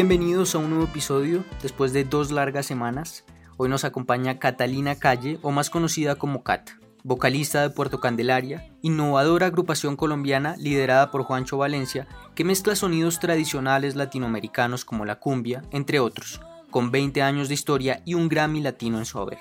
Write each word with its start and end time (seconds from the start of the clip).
Bienvenidos 0.00 0.54
a 0.54 0.58
un 0.58 0.70
nuevo 0.70 0.84
episodio 0.84 1.44
después 1.60 1.92
de 1.92 2.04
dos 2.04 2.30
largas 2.30 2.66
semanas. 2.66 3.24
Hoy 3.56 3.68
nos 3.68 3.82
acompaña 3.82 4.38
Catalina 4.38 4.94
Calle, 4.94 5.40
o 5.42 5.50
más 5.50 5.70
conocida 5.70 6.14
como 6.14 6.44
Cat, 6.44 6.70
vocalista 7.02 7.62
de 7.62 7.70
Puerto 7.70 7.98
Candelaria, 7.98 8.70
innovadora 8.80 9.46
agrupación 9.46 9.96
colombiana 9.96 10.54
liderada 10.56 11.10
por 11.10 11.24
Juancho 11.24 11.58
Valencia, 11.58 12.06
que 12.36 12.44
mezcla 12.44 12.76
sonidos 12.76 13.18
tradicionales 13.18 13.96
latinoamericanos 13.96 14.84
como 14.84 15.04
la 15.04 15.18
cumbia, 15.18 15.64
entre 15.72 15.98
otros, 15.98 16.40
con 16.70 16.92
20 16.92 17.20
años 17.22 17.48
de 17.48 17.54
historia 17.54 18.00
y 18.04 18.14
un 18.14 18.28
Grammy 18.28 18.60
latino 18.60 18.98
en 18.98 19.04
su 19.04 19.18
haber. 19.18 19.40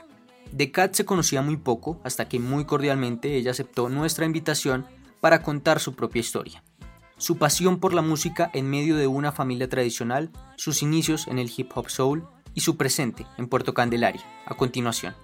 De 0.51 0.71
Cat 0.71 0.95
se 0.95 1.05
conocía 1.05 1.43
muy 1.43 1.57
poco 1.57 2.01
hasta 2.03 2.27
que 2.27 2.39
muy 2.39 2.65
cordialmente 2.65 3.35
ella 3.35 3.51
aceptó 3.51 3.89
nuestra 3.89 4.25
invitación 4.25 4.87
para 5.21 5.43
contar 5.43 5.79
su 5.79 5.93
propia 5.93 6.21
historia 6.21 6.63
su 7.17 7.37
pasión 7.37 7.79
por 7.79 7.93
la 7.93 8.01
música 8.01 8.49
en 8.53 8.69
medio 8.69 8.95
de 8.95 9.07
una 9.07 9.31
familia 9.31 9.69
tradicional, 9.69 10.31
sus 10.55 10.81
inicios 10.81 11.27
en 11.27 11.39
el 11.39 11.51
hip 11.55 11.71
hop 11.75 11.89
soul 11.89 12.27
y 12.53 12.61
su 12.61 12.77
presente 12.77 13.25
en 13.37 13.47
Puerto 13.47 13.73
Candelaria, 13.73 14.23
a 14.45 14.55
continuación. 14.55 15.15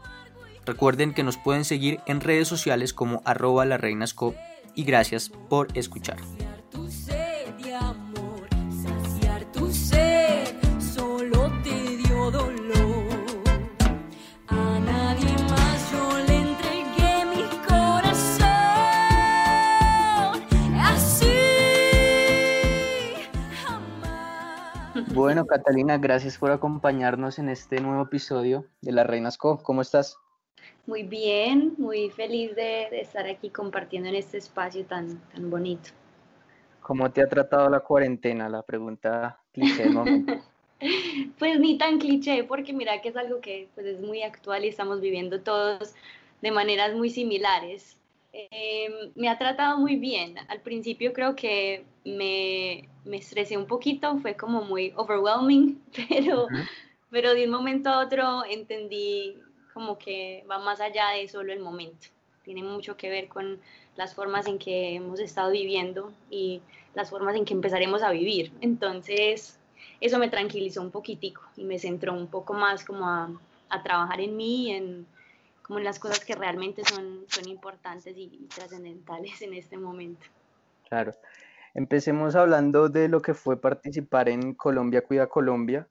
Recuerden 0.65 1.13
que 1.13 1.23
nos 1.23 1.37
pueden 1.37 1.65
seguir 1.65 1.99
en 2.05 2.21
redes 2.21 2.47
sociales 2.47 2.93
como 2.93 3.21
arroba 3.25 3.65
la 3.65 3.79
y 4.75 4.83
gracias 4.83 5.29
por 5.29 5.67
escuchar. 5.77 6.17
Bueno, 25.13 25.45
Catalina, 25.45 25.99
gracias 25.99 26.39
por 26.39 26.49
acompañarnos 26.49 27.37
en 27.37 27.47
este 27.47 27.79
nuevo 27.79 28.01
episodio 28.01 28.65
de 28.81 28.93
La 28.93 29.03
Reinas 29.03 29.37
Co. 29.37 29.61
¿Cómo 29.61 29.83
estás? 29.83 30.17
Muy 30.87 31.03
bien, 31.03 31.75
muy 31.77 32.09
feliz 32.09 32.55
de, 32.55 32.87
estar 32.99 33.27
aquí 33.27 33.51
compartiendo 33.51 34.09
en 34.09 34.15
este 34.15 34.39
espacio 34.39 34.85
tan, 34.85 35.19
tan 35.31 35.51
bonito. 35.51 35.91
¿Cómo 36.81 37.11
te 37.11 37.21
ha 37.21 37.27
tratado 37.27 37.69
la 37.69 37.81
cuarentena? 37.81 38.49
La 38.49 38.63
pregunta 38.63 39.39
cliché 39.51 39.87
¿no? 39.87 40.03
pues 41.37 41.59
ni 41.59 41.77
tan 41.77 41.99
cliché, 41.99 42.43
porque 42.43 42.73
mira 42.73 42.99
que 42.99 43.09
es 43.09 43.15
algo 43.15 43.39
que 43.39 43.69
pues, 43.75 43.85
es 43.85 44.01
muy 44.01 44.23
actual 44.23 44.65
y 44.65 44.69
estamos 44.69 44.99
viviendo 44.99 45.41
todos 45.41 45.93
de 46.41 46.49
maneras 46.49 46.95
muy 46.95 47.11
similares. 47.11 47.99
Em, 48.31 49.11
me 49.13 49.29
ha 49.29 49.37
tratado 49.37 49.77
muy 49.77 49.95
bien. 49.95 50.37
Al 50.47 50.61
principio 50.61 51.13
creo 51.13 51.35
que 51.35 51.85
me, 52.03 52.89
me 53.05 53.17
estresé 53.17 53.57
un 53.57 53.67
poquito, 53.67 54.17
fue 54.19 54.35
como 54.35 54.63
muy 54.63 54.93
overwhelming, 54.95 55.81
pero, 56.09 56.47
pero 57.09 57.33
de 57.33 57.45
un 57.45 57.51
momento 57.51 57.89
a 57.89 57.99
otro 57.99 58.43
entendí 58.45 59.37
como 59.73 59.97
que 59.97 60.45
va 60.49 60.59
más 60.59 60.79
allá 60.81 61.09
de 61.09 61.27
solo 61.27 61.51
el 61.51 61.59
momento. 61.59 62.07
Tiene 62.43 62.63
mucho 62.63 62.97
que 62.97 63.09
ver 63.09 63.27
con 63.27 63.59
las 63.95 64.13
formas 64.13 64.47
en 64.47 64.59
que 64.59 64.95
hemos 64.95 65.19
estado 65.19 65.51
viviendo 65.51 66.13
y 66.29 66.61
las 66.93 67.09
formas 67.09 67.35
en 67.35 67.45
que 67.45 67.53
empezaremos 67.53 68.03
a 68.03 68.11
vivir. 68.11 68.51
Entonces, 68.61 69.59
eso 70.01 70.19
me 70.19 70.29
tranquilizó 70.29 70.81
un 70.81 70.91
poquitico 70.91 71.41
y 71.55 71.63
me 71.63 71.79
centró 71.79 72.13
un 72.13 72.27
poco 72.27 72.53
más 72.53 72.83
como 72.83 73.07
a, 73.07 73.29
a 73.69 73.83
trabajar 73.83 74.19
en 74.21 74.35
mí, 74.35 74.71
en, 74.71 75.07
como 75.63 75.79
en 75.79 75.85
las 75.85 75.97
cosas 75.97 76.23
que 76.23 76.35
realmente 76.35 76.83
son, 76.83 77.25
son 77.27 77.47
importantes 77.47 78.15
y, 78.15 78.47
trascendentales 78.53 79.41
en 79.41 79.53
este 79.53 79.77
momento. 79.77 80.25
Claro. 80.87 81.13
Empecemos 81.73 82.35
hablando 82.35 82.89
de 82.89 83.07
lo 83.07 83.21
que 83.21 83.33
fue 83.33 83.59
participar 83.59 84.29
en 84.29 84.53
Colombia 84.53 85.01
Cuida 85.01 85.27
Colombia, 85.27 85.87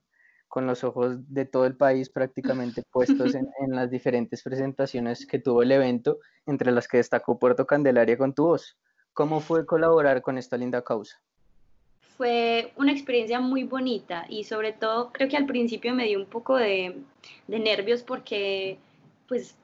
con 0.47 0.67
los 0.67 0.83
ojos 0.83 1.17
de 1.33 1.45
todo 1.45 1.65
el 1.65 1.75
país 1.75 2.09
prácticamente 2.09 2.83
puestos 2.91 3.35
en, 3.35 3.47
en, 3.59 3.75
las 3.75 3.89
diferentes 3.89 4.43
presentaciones 4.43 5.25
que 5.25 5.39
tuvo 5.39 5.63
el 5.63 5.71
evento, 5.71 6.19
entre 6.45 6.71
las 6.71 6.87
que 6.87 6.97
destacó 6.97 7.39
Puerto 7.39 7.65
Candelaria 7.65 8.17
con 8.17 8.33
tu 8.33 8.45
voz. 8.45 8.77
¿Cómo 9.13 9.41
fue 9.41 9.65
colaborar 9.65 10.21
con 10.21 10.37
esta 10.37 10.57
linda 10.57 10.83
causa? 10.83 11.21
Fue 12.17 12.71
una 12.77 12.91
experiencia 12.91 13.39
muy 13.39 13.63
bonita 13.63 14.25
y 14.29 14.43
sobre 14.43 14.71
todo 14.71 15.11
creo 15.11 15.27
que 15.27 15.37
al 15.37 15.45
principio 15.45 15.93
me 15.93 16.05
dio 16.05 16.19
un 16.19 16.27
poco 16.27 16.55
de, 16.55 17.01
de 17.47 17.59
nervios 17.59 18.03
porque 18.03 18.77
pues 19.27 19.55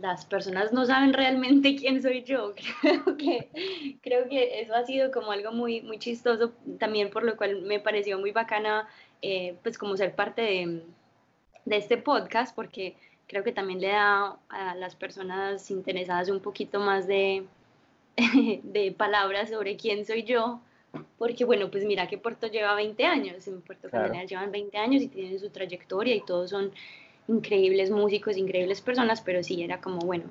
las 0.00 0.26
personas 0.26 0.72
no 0.72 0.84
saben 0.84 1.12
realmente 1.12 1.76
quién 1.80 2.02
soy 2.02 2.24
yo. 2.24 2.54
Creo 2.80 3.16
que, 3.16 3.98
creo 4.02 4.28
que 4.28 4.60
eso 4.60 4.74
ha 4.74 4.84
sido 4.84 5.10
como 5.10 5.32
algo 5.32 5.52
muy, 5.52 5.80
muy 5.82 5.98
chistoso, 5.98 6.52
también 6.78 7.10
por 7.10 7.22
lo 7.22 7.36
cual 7.36 7.62
me 7.62 7.80
pareció 7.80 8.18
muy 8.18 8.32
bacana, 8.32 8.88
eh, 9.22 9.56
pues 9.62 9.78
como 9.78 9.96
ser 9.96 10.14
parte 10.14 10.42
de, 10.42 10.82
de, 11.64 11.76
este 11.76 11.96
podcast, 11.96 12.54
porque 12.54 12.96
creo 13.26 13.44
que 13.44 13.52
también 13.52 13.80
le 13.80 13.88
da 13.88 14.38
a 14.48 14.74
las 14.74 14.96
personas 14.96 15.70
interesadas 15.70 16.30
un 16.30 16.40
poquito 16.40 16.80
más 16.80 17.06
de, 17.06 17.44
de 18.62 18.92
palabras 18.92 19.50
sobre 19.50 19.76
quién 19.76 20.04
soy 20.04 20.24
yo. 20.24 20.60
Porque 21.18 21.44
bueno, 21.44 21.70
pues 21.70 21.84
mira 21.84 22.08
que 22.08 22.18
Puerto 22.18 22.48
lleva 22.48 22.74
20 22.74 23.04
años, 23.04 23.46
en 23.46 23.60
Puerto 23.60 23.88
claro. 23.88 24.12
llevan 24.24 24.50
20 24.50 24.76
años 24.76 25.02
y 25.02 25.08
tienen 25.08 25.38
su 25.38 25.50
trayectoria 25.50 26.16
y 26.16 26.20
todos 26.22 26.50
son 26.50 26.72
increíbles 27.30 27.90
músicos, 27.90 28.36
increíbles 28.36 28.80
personas, 28.80 29.20
pero 29.20 29.42
sí 29.42 29.62
era 29.62 29.80
como, 29.80 30.00
bueno, 30.00 30.24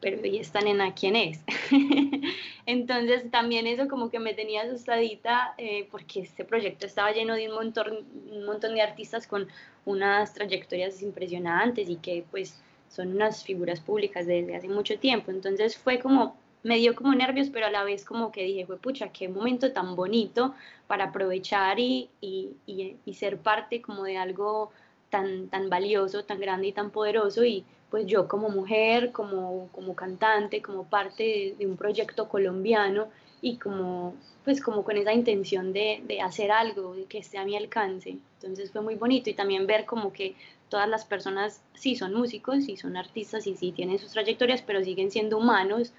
pero 0.00 0.24
¿y 0.26 0.38
esta 0.38 0.60
nena 0.60 0.94
quién 0.94 1.14
es? 1.14 1.40
Entonces 2.66 3.30
también 3.30 3.66
eso 3.66 3.88
como 3.88 4.10
que 4.10 4.18
me 4.18 4.32
tenía 4.32 4.62
asustadita 4.62 5.54
eh, 5.58 5.86
porque 5.90 6.20
este 6.20 6.44
proyecto 6.44 6.86
estaba 6.86 7.12
lleno 7.12 7.34
de 7.34 7.48
un 7.48 7.54
montón, 7.54 8.06
un 8.32 8.46
montón 8.46 8.74
de 8.74 8.80
artistas 8.80 9.26
con 9.26 9.48
unas 9.84 10.32
trayectorias 10.32 11.02
impresionantes 11.02 11.90
y 11.90 11.96
que 11.96 12.24
pues 12.30 12.58
son 12.88 13.14
unas 13.14 13.44
figuras 13.44 13.80
públicas 13.80 14.26
desde 14.26 14.56
hace 14.56 14.68
mucho 14.68 14.98
tiempo. 14.98 15.30
Entonces 15.30 15.76
fue 15.76 15.98
como, 15.98 16.36
me 16.62 16.78
dio 16.78 16.94
como 16.94 17.14
nervios, 17.14 17.50
pero 17.50 17.66
a 17.66 17.70
la 17.70 17.84
vez 17.84 18.04
como 18.04 18.32
que 18.32 18.44
dije, 18.44 18.64
pucha, 18.64 19.08
qué 19.08 19.28
momento 19.28 19.72
tan 19.72 19.94
bonito 19.94 20.54
para 20.86 21.06
aprovechar 21.06 21.78
y, 21.78 22.08
y, 22.20 22.96
y 23.04 23.14
ser 23.14 23.36
parte 23.36 23.82
como 23.82 24.04
de 24.04 24.16
algo 24.16 24.72
tan, 25.10 25.48
tan 25.48 25.68
valioso, 25.68 26.24
tan 26.24 26.40
grande 26.40 26.68
y 26.68 26.72
tan 26.72 26.90
poderoso 26.90 27.44
y 27.44 27.64
pues 27.90 28.06
yo 28.06 28.28
como 28.28 28.48
mujer, 28.48 29.10
como, 29.10 29.68
como 29.72 29.94
cantante, 29.94 30.62
como 30.62 30.84
parte 30.84 31.54
de, 31.58 31.66
un 31.66 31.76
proyecto 31.76 32.28
colombiano 32.28 33.08
y 33.42 33.56
como 33.56 34.14
pues 34.44 34.62
como 34.62 34.84
con 34.84 34.96
esa 34.96 35.12
intención 35.12 35.72
de, 35.72 36.02
de, 36.06 36.20
hacer 36.20 36.50
algo 36.50 36.94
que 37.08 37.18
esté 37.18 37.36
a 37.38 37.44
mi 37.44 37.56
alcance. 37.56 38.18
Entonces 38.40 38.70
fue 38.70 38.80
muy 38.80 38.94
bonito 38.94 39.28
y 39.28 39.34
también 39.34 39.66
ver 39.66 39.84
como 39.84 40.12
que 40.12 40.34
todas 40.68 40.88
las 40.88 41.04
personas 41.04 41.60
sí 41.74 41.96
son 41.96 42.14
músicos, 42.14 42.64
sí 42.64 42.76
son 42.76 42.96
artistas 42.96 43.46
y 43.46 43.56
sí 43.56 43.72
tienen 43.72 43.98
sus 43.98 44.12
trayectorias, 44.12 44.62
pero 44.62 44.82
siguen 44.82 45.10
siendo 45.10 45.36
humanos 45.36 45.92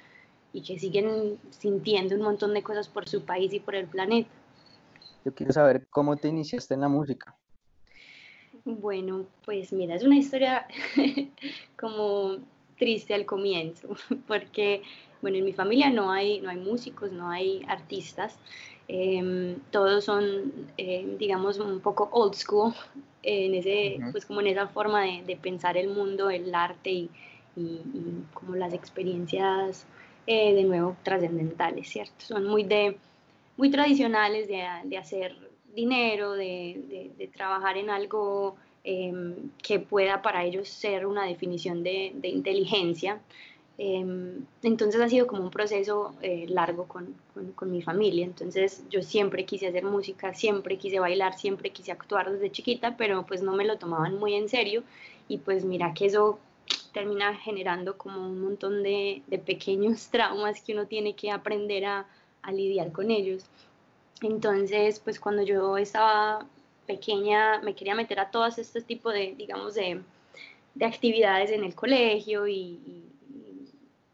y 0.53 0.61
que 0.61 0.79
siguen 0.79 1.37
sintiendo 1.51 2.15
un 2.15 2.21
montón 2.21 2.53
de 2.53 2.63
cosas 2.63 2.87
por 2.87 3.07
su 3.07 3.23
país 3.23 3.53
y 3.53 3.59
por 3.59 3.75
el 3.75 3.87
planeta. 3.87 4.29
Yo 5.23 5.33
quiero 5.35 5.53
saber 5.53 5.87
cómo 5.89 6.17
te 6.17 6.29
iniciaste 6.29 6.73
en 6.73 6.81
la 6.81 6.87
música. 6.87 7.37
Bueno, 8.65 9.25
pues 9.45 9.73
mira, 9.73 9.95
es 9.95 10.03
una 10.03 10.17
historia 10.17 10.67
como 11.79 12.37
triste 12.77 13.13
al 13.13 13.25
comienzo, 13.25 13.89
porque 14.27 14.83
bueno, 15.21 15.37
en 15.37 15.45
mi 15.45 15.53
familia 15.53 15.89
no 15.89 16.11
hay, 16.11 16.41
no 16.41 16.49
hay 16.49 16.57
músicos, 16.57 17.11
no 17.11 17.29
hay 17.29 17.63
artistas, 17.67 18.37
em, 18.87 19.59
todos 19.71 20.05
son, 20.05 20.51
eh, 20.77 21.15
digamos, 21.19 21.59
un 21.59 21.79
poco 21.79 22.09
old 22.11 22.33
school, 22.33 22.73
en 23.23 23.53
ese, 23.53 23.99
pues 24.11 24.25
como 24.25 24.41
en 24.41 24.47
esa 24.47 24.67
forma 24.67 25.03
de, 25.03 25.37
pensar 25.41 25.77
el 25.77 25.89
mundo, 25.89 26.29
el 26.31 26.53
arte 26.55 26.89
y, 26.89 27.09
como 28.33 28.55
las 28.55 28.73
experiencias 28.73 29.85
eh, 30.25 30.53
de 30.55 30.63
nuevo 30.63 30.95
trascendentales, 31.03 31.87
¿cierto? 31.89 32.25
Son 32.25 32.47
muy 32.47 32.63
de 32.63 32.97
muy 33.57 33.69
tradicionales 33.69 34.47
de, 34.47 34.65
de 34.85 34.97
hacer 34.97 35.35
dinero, 35.75 36.33
de, 36.33 37.11
de, 37.17 37.27
trabajar 37.27 37.77
en 37.77 37.89
algo 37.89 38.55
em, 38.83 39.49
que 39.61 39.79
pueda 39.79 40.21
para 40.21 40.43
ellos 40.43 40.67
ser 40.67 41.05
una 41.05 41.25
definición 41.25 41.83
de, 41.83 42.13
inteligencia. 42.23 43.21
Em, 43.77 44.45
entonces 44.61 45.01
ha 45.01 45.09
sido 45.09 45.27
como 45.27 45.43
un 45.43 45.49
proceso 45.49 46.13
eh, 46.21 46.45
largo 46.49 46.87
con, 46.87 47.15
con, 47.55 47.71
mi 47.71 47.81
familia. 47.81 48.25
Entonces 48.25 48.83
yo 48.89 49.01
siempre 49.01 49.45
quise 49.45 49.67
hacer 49.67 49.83
música, 49.85 50.33
siempre 50.33 50.77
quise 50.77 50.99
bailar, 50.99 51.37
siempre 51.37 51.71
quise 51.71 51.91
actuar 51.91 52.31
desde 52.31 52.51
chiquita, 52.51 52.95
pero 52.97 53.25
pues 53.25 53.41
no 53.41 53.53
me 53.53 53.65
lo 53.65 53.77
tomaban 53.77 54.19
muy 54.19 54.35
en 54.35 54.49
serio. 54.49 54.83
Y 55.27 55.37
pues 55.39 55.65
mira 55.65 55.93
que 55.93 56.05
eso 56.07 56.39
termina 56.93 57.35
generando 57.35 57.97
como 57.97 58.25
un 58.27 58.41
montón 58.41 58.83
de, 58.83 59.21
de 59.27 59.39
pequeños 59.39 60.07
traumas 60.11 60.61
que 60.61 60.73
uno 60.73 60.87
tiene 60.87 61.15
que 61.15 61.31
aprender 61.31 61.85
a, 61.85 62.07
a 62.41 62.51
lidiar 62.51 62.91
con 62.91 63.11
ellos. 63.11 63.45
Entonces, 64.21 64.99
pues 64.99 65.19
cuando 65.19 65.43
yo 65.43 65.77
estaba 65.77 66.45
pequeña 66.85 67.59
me 67.61 67.73
quería 67.73 67.95
meter 67.95 68.19
a 68.19 68.31
todos 68.31 68.57
estos 68.57 68.85
tipos 68.85 69.13
de, 69.13 69.33
digamos, 69.35 69.75
de, 69.75 70.01
de 70.75 70.85
actividades 70.85 71.51
en 71.51 71.63
el 71.63 71.75
colegio 71.75 72.47
y, 72.47 73.05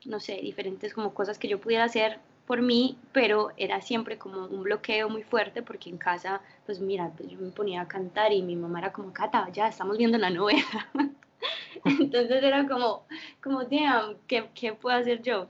no 0.05 0.19
sé, 0.19 0.35
diferentes 0.37 0.93
como 0.93 1.13
cosas 1.13 1.37
que 1.37 1.47
yo 1.47 1.59
pudiera 1.59 1.83
hacer 1.83 2.19
por 2.45 2.61
mí, 2.61 2.97
pero 3.11 3.51
era 3.57 3.81
siempre 3.81 4.17
como 4.17 4.45
un 4.45 4.63
bloqueo 4.63 5.09
muy 5.09 5.23
fuerte 5.23 5.61
porque 5.61 5.89
en 5.89 5.97
casa, 5.97 6.41
pues 6.65 6.79
mira, 6.79 7.11
pues 7.17 7.29
yo 7.29 7.37
me 7.39 7.51
ponía 7.51 7.81
a 7.81 7.87
cantar 7.87 8.31
y 8.31 8.41
mi 8.41 8.55
mamá 8.55 8.79
era 8.79 8.93
como, 8.93 9.11
Cata, 9.11 9.49
ya 9.51 9.67
estamos 9.67 9.97
viendo 9.97 10.17
la 10.17 10.29
novela. 10.29 10.63
Entonces 11.85 12.41
era 12.41 12.65
como, 12.65 13.03
como, 13.43 13.63
damn, 13.65 14.15
¿qué, 14.27 14.49
¿qué 14.55 14.73
puedo 14.73 14.95
hacer 14.95 15.21
yo? 15.21 15.47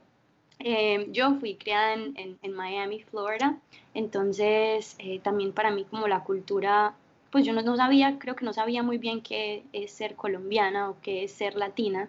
Eh, 0.60 1.08
yo 1.12 1.36
fui 1.36 1.56
criada 1.56 1.94
en, 1.94 2.38
en, 2.42 2.54
Miami, 2.54 3.04
Florida, 3.04 3.58
entonces 3.98 4.96
eh, 5.00 5.20
también 5.24 5.54
para 5.54 5.72
mí 5.72 5.84
como 5.84 6.08
la 6.08 6.24
cultura, 6.24 6.94
pues 7.32 7.44
yo 7.44 7.52
no, 7.52 7.64
no, 7.64 7.76
sabía, 7.76 8.20
creo 8.20 8.36
que 8.36 8.46
no 8.46 8.54
sabía 8.54 8.84
muy 8.84 9.00
bien 9.00 9.22
qué 9.22 9.64
es 9.74 9.92
ser 9.92 10.16
colombiana 10.16 10.92
o 10.92 10.98
qué 11.02 11.24
es 11.24 11.32
ser 11.32 11.56
latina, 11.56 12.08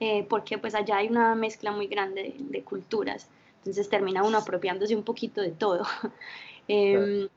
eh, 0.00 0.26
porque 0.26 0.56
pues 0.56 0.74
allá 0.74 0.96
hay 0.96 1.08
una 1.08 1.34
mezcla 1.34 1.70
muy 1.70 1.86
grande 1.86 2.34
de, 2.38 2.62
culturas, 2.62 3.28
entonces 3.58 3.90
termina 3.90 4.22
uno 4.22 4.38
apropiándose 4.38 4.96
un 4.96 5.02
poquito 5.02 5.42
de 5.42 5.50
todo. 5.50 5.84
Em, 6.68 7.28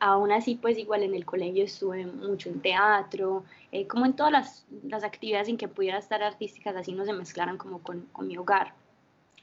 aún 0.00 0.32
así, 0.32 0.54
pues 0.54 0.78
igual 0.78 1.02
en 1.02 1.14
el 1.14 1.26
colegio 1.26 1.62
estuve 1.62 2.06
mucho 2.06 2.48
en 2.48 2.60
teatro, 2.60 3.44
como 3.86 4.06
en 4.06 4.14
todas 4.14 4.32
las, 4.32 4.66
las, 4.84 5.04
actividades 5.04 5.48
en 5.48 5.58
que 5.58 5.68
pudiera 5.68 5.98
estar 5.98 6.22
artísticas, 6.22 6.74
así 6.74 6.92
no 6.92 7.04
se 7.04 7.12
mezclaran 7.12 7.58
como 7.58 7.80
con, 7.82 8.06
con 8.12 8.28
mi 8.28 8.38
hogar. 8.38 8.72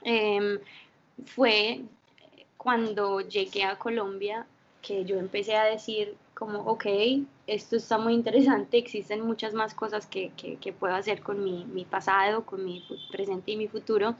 Em, 0.02 0.58
fue 1.26 1.84
cuando 2.66 3.20
llegué 3.20 3.62
a 3.62 3.78
Colombia 3.78 4.44
que 4.82 5.04
yo 5.04 5.20
empecé 5.20 5.54
a 5.54 5.66
decir 5.66 6.16
como, 6.34 6.62
ok, 6.62 6.84
esto 7.46 7.76
está 7.76 7.96
muy 7.96 8.12
interesante, 8.12 8.76
existen 8.76 9.20
muchas 9.20 9.54
más 9.54 9.72
cosas 9.72 10.06
que, 10.06 10.32
que, 10.34 10.72
puedo 10.72 10.92
hacer 10.96 11.20
con 11.20 11.44
mi, 11.44 11.64
mi, 11.66 11.84
pasado, 11.84 12.44
con 12.44 12.64
mi 12.64 12.84
presente 13.12 13.52
y 13.52 13.56
mi 13.56 13.68
futuro. 13.68 14.16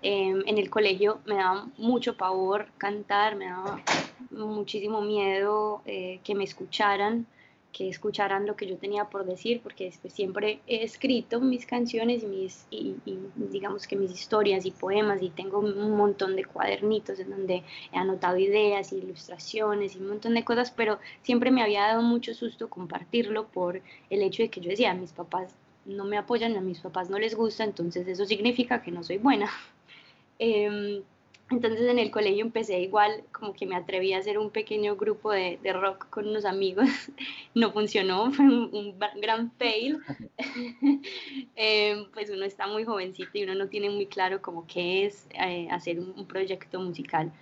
Em, 0.00 0.42
en 0.46 0.56
el 0.56 0.70
colegio 0.70 1.20
me 1.26 1.34
daba 1.34 1.66
mucho 1.76 2.16
pavor 2.16 2.68
cantar, 2.78 3.36
me 3.36 3.48
daba 3.50 3.82
muchísimo 4.30 5.02
miedo 5.02 5.82
eh, 5.84 6.20
que 6.24 6.34
me 6.34 6.44
escucharan 6.44 7.26
que 7.72 7.88
escucharan 7.88 8.46
lo 8.46 8.56
que 8.56 8.66
yo 8.66 8.76
tenía 8.76 9.04
por 9.04 9.24
decir, 9.24 9.60
porque 9.62 9.84
después 9.84 10.12
siempre 10.12 10.60
he 10.66 10.82
escrito 10.82 11.40
mis 11.40 11.66
canciones 11.66 12.22
y, 12.22 12.26
mis, 12.26 12.66
y, 12.70 12.96
digamos 13.36 13.86
que 13.86 13.96
mis 13.96 14.10
historias 14.10 14.66
y 14.66 14.70
poemas 14.70 15.22
y 15.22 15.30
tengo 15.30 15.58
un 15.60 15.96
montón 15.96 16.36
de 16.36 16.44
cuadernitos 16.44 17.18
en 17.20 17.30
donde 17.30 17.62
he 17.92 17.98
anotado 17.98 18.36
ideas 18.38 18.92
y 18.92 18.96
ilustraciones 18.96 19.94
y 19.94 19.98
un 19.98 20.08
montón 20.08 20.34
de 20.34 20.44
cosas, 20.44 20.70
pero 20.70 20.98
siempre 21.22 21.50
me 21.50 21.62
había 21.62 21.82
dado 21.82 22.02
mucho 22.02 22.34
susto 22.34 22.68
compartirlo 22.68 23.46
por 23.48 23.80
el 24.10 24.22
hecho 24.22 24.42
de 24.42 24.48
que 24.50 24.60
yo 24.60 24.70
decía, 24.70 24.94
mis 24.94 25.12
papás 25.12 25.54
no 25.84 26.04
me 26.04 26.18
apoyan, 26.18 26.56
a 26.56 26.60
mis 26.60 26.80
papás 26.80 27.10
no 27.10 27.18
les 27.18 27.34
gusta, 27.34 27.64
entonces 27.64 28.06
eso 28.06 28.24
significa 28.26 28.82
que 28.82 28.90
no 28.90 29.02
soy 29.02 29.18
buena. 29.18 29.50
Em, 30.42 31.02
entonces 31.50 31.82
en 31.88 31.98
el 31.98 32.10
colegio 32.10 32.44
empecé 32.44 32.80
igual, 32.80 33.24
como 33.32 33.52
que 33.52 33.66
me 33.66 33.74
atreví 33.74 34.12
a 34.12 34.18
hacer 34.18 34.38
un 34.38 34.50
pequeño 34.50 34.96
grupo 34.96 35.32
de, 35.32 35.58
de 35.62 35.72
rock 35.72 36.08
con 36.08 36.28
unos 36.28 36.44
amigos. 36.44 36.88
No 37.54 37.72
funcionó, 37.72 38.30
fue 38.30 38.44
un, 38.44 38.94
gran 39.20 39.50
fail. 39.58 39.98
eh, 41.56 42.06
pues 42.14 42.30
uno 42.30 42.44
está 42.44 42.68
muy 42.68 42.84
jovencito 42.84 43.30
y 43.34 43.42
uno 43.42 43.56
no 43.56 43.66
tiene 43.66 43.90
muy 43.90 44.06
claro 44.06 44.40
como 44.40 44.68
qué 44.68 45.06
es 45.06 45.26
eh, 45.34 45.66
hacer 45.70 45.98
un, 45.98 46.14
un, 46.16 46.26
proyecto 46.26 46.78
musical. 46.78 47.32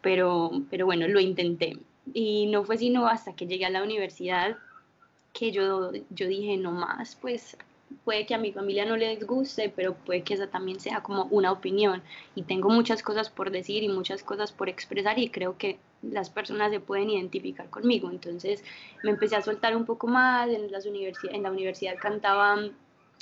Pero, 0.00 0.50
pero 0.70 0.86
bueno, 0.86 1.06
lo 1.06 1.20
intenté. 1.20 1.76
Y 2.14 2.46
no 2.46 2.64
fue 2.64 2.78
sino 2.78 3.06
hasta 3.06 3.36
que 3.36 3.46
llegué 3.46 3.66
a 3.66 3.70
la 3.70 3.82
universidad 3.82 4.56
que 5.34 5.52
yo, 5.52 5.92
yo 6.10 6.26
dije, 6.26 6.56
no 6.56 6.72
más, 6.72 7.16
pues 7.16 7.56
puede 8.04 8.26
que 8.26 8.34
a 8.34 8.38
mi 8.38 8.52
familia 8.52 8.84
no 8.84 8.96
les 8.96 9.26
guste, 9.26 9.72
pero 9.74 9.94
puede 9.94 10.22
que 10.22 10.34
esa 10.34 10.48
también 10.48 10.80
sea 10.80 11.02
como 11.02 11.24
una 11.26 11.52
opinión. 11.52 12.02
Y 12.34 12.42
tengo 12.42 12.68
muchas 12.70 13.02
cosas 13.02 13.30
por 13.30 13.50
decir 13.50 13.82
y 13.82 13.88
muchas 13.88 14.22
cosas 14.22 14.52
por 14.52 14.68
expresar 14.68 15.18
y 15.18 15.30
creo 15.30 15.56
que 15.58 15.78
las 16.02 16.30
personas 16.30 16.70
se 16.70 16.80
pueden 16.80 17.10
identificar 17.10 17.68
conmigo. 17.70 18.10
Entonces 18.10 18.64
me 19.02 19.10
empecé 19.10 19.36
a 19.36 19.42
soltar 19.42 19.76
un 19.76 19.84
poco 19.84 20.06
más, 20.06 20.48
en, 20.48 20.70
las 20.70 20.86
en 20.86 21.42
la 21.42 21.50
universidad 21.50 21.98
cantaba 22.00 22.56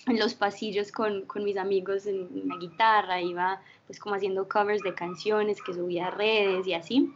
en 0.07 0.19
los 0.19 0.35
pasillos 0.35 0.93
con, 0.93 1.23
con 1.23 1.45
mis 1.45 1.57
amigos 1.57 2.07
en 2.07 2.49
la 2.49 2.57
guitarra, 2.57 3.21
iba 3.21 3.61
pues 3.87 3.99
como 3.99 4.15
haciendo 4.15 4.49
covers 4.49 4.83
de 4.83 4.95
canciones 4.95 5.61
que 5.63 5.75
subía 5.75 6.09
a 6.09 6.11
redes 6.11 6.67
y 6.67 6.75
así. 6.75 7.13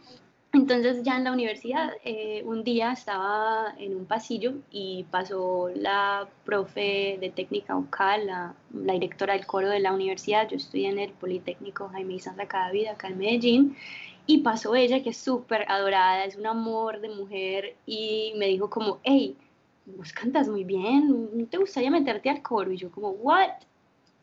Entonces 0.53 1.01
ya 1.03 1.15
en 1.15 1.23
la 1.23 1.31
universidad, 1.31 1.93
eh, 2.03 2.43
un 2.45 2.65
día 2.65 2.91
estaba 2.91 3.73
en 3.77 3.95
un 3.95 4.05
pasillo 4.05 4.55
y 4.69 5.05
pasó 5.09 5.69
la 5.73 6.27
profe 6.43 7.17
de 7.21 7.31
técnica 7.33 7.75
vocal, 7.75 8.27
la, 8.27 8.53
la 8.73 8.93
directora 8.93 9.33
del 9.33 9.45
coro 9.45 9.69
de 9.69 9.79
la 9.79 9.93
universidad, 9.93 10.49
yo 10.49 10.57
estoy 10.57 10.87
en 10.87 10.99
el 10.99 11.13
Politécnico 11.13 11.87
Jaime 11.87 12.19
Sanza 12.19 12.47
Cada 12.47 12.69
Vida, 12.71 12.91
acá 12.91 13.07
en 13.07 13.17
Medellín, 13.17 13.77
y 14.27 14.39
pasó 14.39 14.75
ella 14.75 15.01
que 15.01 15.11
es 15.11 15.17
súper 15.17 15.65
adorada, 15.71 16.25
es 16.25 16.35
un 16.35 16.45
amor 16.45 16.99
de 16.99 17.09
mujer, 17.09 17.75
y 17.85 18.33
me 18.35 18.47
dijo 18.47 18.69
como, 18.69 18.99
hey, 19.03 19.37
vos 19.85 20.11
cantas 20.11 20.49
muy 20.49 20.65
bien, 20.65 21.29
¿no 21.33 21.45
te 21.45 21.57
gustaría 21.59 21.91
meterte 21.91 22.29
al 22.29 22.41
coro? 22.41 22.73
Y 22.73 22.77
yo 22.77 22.91
como, 22.91 23.11
what? 23.11 23.51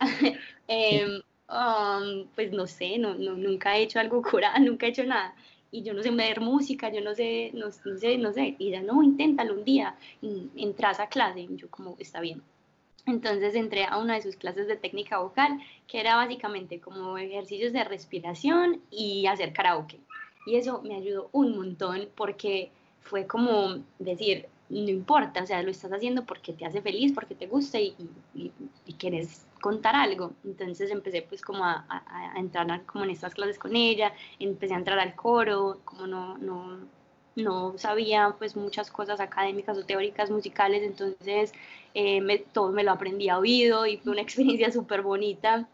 Em, 0.68 1.22
um, 1.48 2.28
pues 2.34 2.52
no 2.52 2.66
sé, 2.66 2.98
no, 2.98 3.14
no, 3.14 3.32
nunca 3.32 3.78
he 3.78 3.82
hecho 3.82 3.98
algo 3.98 4.22
curado, 4.22 4.58
nunca 4.60 4.84
he 4.84 4.90
hecho 4.90 5.04
nada 5.04 5.34
y 5.70 5.82
yo 5.82 5.92
no 5.94 6.02
sé 6.02 6.10
leer 6.10 6.40
música, 6.40 6.90
yo 6.90 7.00
no 7.00 7.14
sé, 7.14 7.50
no, 7.54 7.70
sé, 7.70 8.18
no 8.18 8.32
sé, 8.32 8.56
y 8.58 8.68
ella, 8.68 8.82
no, 8.82 9.02
inténtalo 9.02 9.54
un 9.54 9.64
día, 9.64 9.96
entras 10.56 11.00
a 11.00 11.08
clase, 11.08 11.40
y 11.40 11.56
yo 11.56 11.70
como, 11.70 11.96
está 11.98 12.20
bien. 12.20 12.42
Entonces 13.06 13.54
entré 13.54 13.84
a 13.84 13.98
una 13.98 14.14
de 14.14 14.22
sus 14.22 14.36
clases 14.36 14.66
de 14.66 14.76
técnica 14.76 15.18
vocal, 15.18 15.60
que 15.86 16.00
era 16.00 16.16
básicamente 16.16 16.80
como 16.80 17.16
ejercicios 17.16 17.72
de 17.72 17.84
respiración 17.84 18.82
y 18.90 19.26
hacer 19.26 19.52
karaoke. 19.52 19.98
Y 20.46 20.56
eso 20.56 20.82
me 20.82 20.94
ayudó 20.94 21.28
un 21.32 21.56
montón 21.56 22.08
porque 22.14 22.70
fue 23.00 23.26
como 23.26 23.78
decir, 23.98 24.46
no 24.68 24.90
importa, 24.90 25.42
o 25.42 25.46
sea, 25.46 25.62
lo 25.62 25.70
estás 25.70 25.92
haciendo 25.92 26.26
porque 26.26 26.52
te 26.52 26.66
hace 26.66 26.82
feliz, 26.82 27.12
porque 27.12 27.34
te 27.34 27.46
gusta 27.46 27.78
y 27.80 27.94
quieres 28.98 29.47
contar 29.60 29.94
algo. 29.96 30.32
Entonces 30.44 30.90
empecé 30.90 31.22
pues 31.22 31.42
como 31.42 31.64
a, 31.64 31.84
entrar 32.36 32.84
como 32.84 33.04
en 33.04 33.10
estas 33.10 33.34
clases 33.34 33.58
con 33.58 33.76
ella, 33.76 34.12
empecé 34.38 34.74
a 34.74 34.78
entrar 34.78 34.98
al 34.98 35.14
coro, 35.14 35.80
como 35.84 36.06
no, 36.06 36.38
no, 36.38 36.78
no 37.36 37.78
sabía 37.78 38.34
pues 38.38 38.56
muchas 38.56 38.90
cosas 38.90 39.20
académicas 39.20 39.76
o 39.78 39.84
teóricas 39.84 40.30
musicales, 40.30 40.82
entonces 40.82 41.52
eh, 41.94 42.20
me, 42.20 42.38
todo 42.38 42.72
me 42.72 42.84
lo 42.84 42.92
aprendí 42.92 43.28
a 43.28 43.38
oído 43.38 43.86
y 43.86 43.98
fue 43.98 44.12
una 44.12 44.22
experiencia 44.26 44.72
súper 44.72 45.02
bonita. 45.02 45.68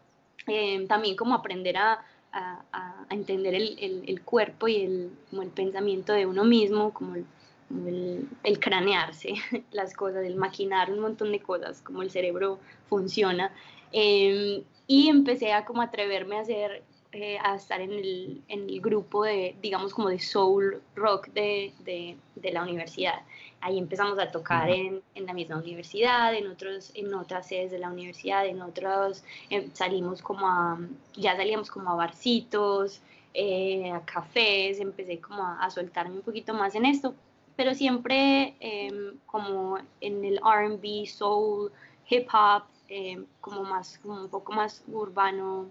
Eh, 0.46 0.86
también 0.88 1.16
como 1.16 1.34
aprender 1.34 1.76
a, 1.78 2.04
a, 2.32 3.06
entender 3.10 3.54
el, 3.54 3.78
el, 3.78 4.04
el, 4.08 4.22
cuerpo 4.22 4.68
y 4.68 4.82
el, 4.82 5.10
como 5.30 5.42
el 5.42 5.48
pensamiento 5.48 6.12
de 6.12 6.26
uno 6.26 6.44
mismo, 6.44 6.92
como 6.92 7.14
el 7.14 7.24
el, 7.70 8.58
cranearse 8.60 9.34
las 9.72 9.94
cosas, 9.94 10.24
el 10.24 10.36
maquinar 10.36 10.90
un 10.90 11.00
montón 11.00 11.32
de 11.32 11.40
cosas, 11.40 11.80
como 11.82 12.02
el 12.02 12.10
cerebro 12.10 12.58
funciona. 12.88 13.52
Em, 13.92 14.62
y 14.86 15.08
empecé 15.08 15.52
a 15.52 15.64
como 15.64 15.82
atreverme 15.82 16.36
a 16.36 16.40
hacer 16.40 16.82
eh, 17.16 17.38
a 17.40 17.54
estar 17.54 17.80
en 17.80 17.92
el, 17.92 18.42
en 18.48 18.68
el, 18.68 18.80
grupo 18.80 19.22
de, 19.22 19.54
digamos, 19.62 19.94
como 19.94 20.08
de 20.08 20.18
soul 20.18 20.82
rock 20.96 21.28
de, 21.28 21.72
de, 21.84 22.16
de 22.34 22.50
la 22.50 22.64
universidad. 22.64 23.22
Ahí 23.60 23.78
empezamos 23.78 24.18
a 24.18 24.32
tocar 24.32 24.68
en, 24.68 25.00
en, 25.14 25.24
la 25.24 25.32
misma 25.32 25.56
universidad, 25.58 26.34
en, 26.34 26.48
otros, 26.48 26.90
en 26.96 27.14
otras 27.14 27.46
sedes 27.46 27.70
de 27.70 27.78
la 27.78 27.88
universidad, 27.88 28.44
en 28.46 28.60
otros 28.60 29.22
eh, 29.48 29.68
salimos 29.74 30.22
como 30.22 30.48
a, 30.48 30.76
ya 31.14 31.36
salíamos 31.36 31.70
como 31.70 31.90
a 31.90 31.94
barcitos, 31.94 33.00
eh, 33.32 33.92
a 33.92 34.04
cafés, 34.04 34.80
empecé 34.80 35.20
como 35.20 35.44
a, 35.44 35.64
a, 35.64 35.70
soltarme 35.70 36.16
un 36.16 36.22
poquito 36.22 36.52
más 36.52 36.74
en 36.74 36.84
esto, 36.84 37.14
pero 37.56 37.74
siempre 37.74 38.56
em, 38.60 39.18
como 39.26 39.78
en 40.00 40.24
el 40.24 40.38
RB, 40.38 41.06
soul, 41.06 41.70
hip 42.08 42.28
hop, 42.32 42.64
em, 42.88 43.26
como 43.40 43.64
más, 43.64 43.98
como 43.98 44.22
un 44.22 44.28
poco 44.28 44.52
más 44.52 44.82
urbano, 44.88 45.66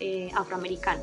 eh, 0.00 0.30
afroamericano. 0.34 1.02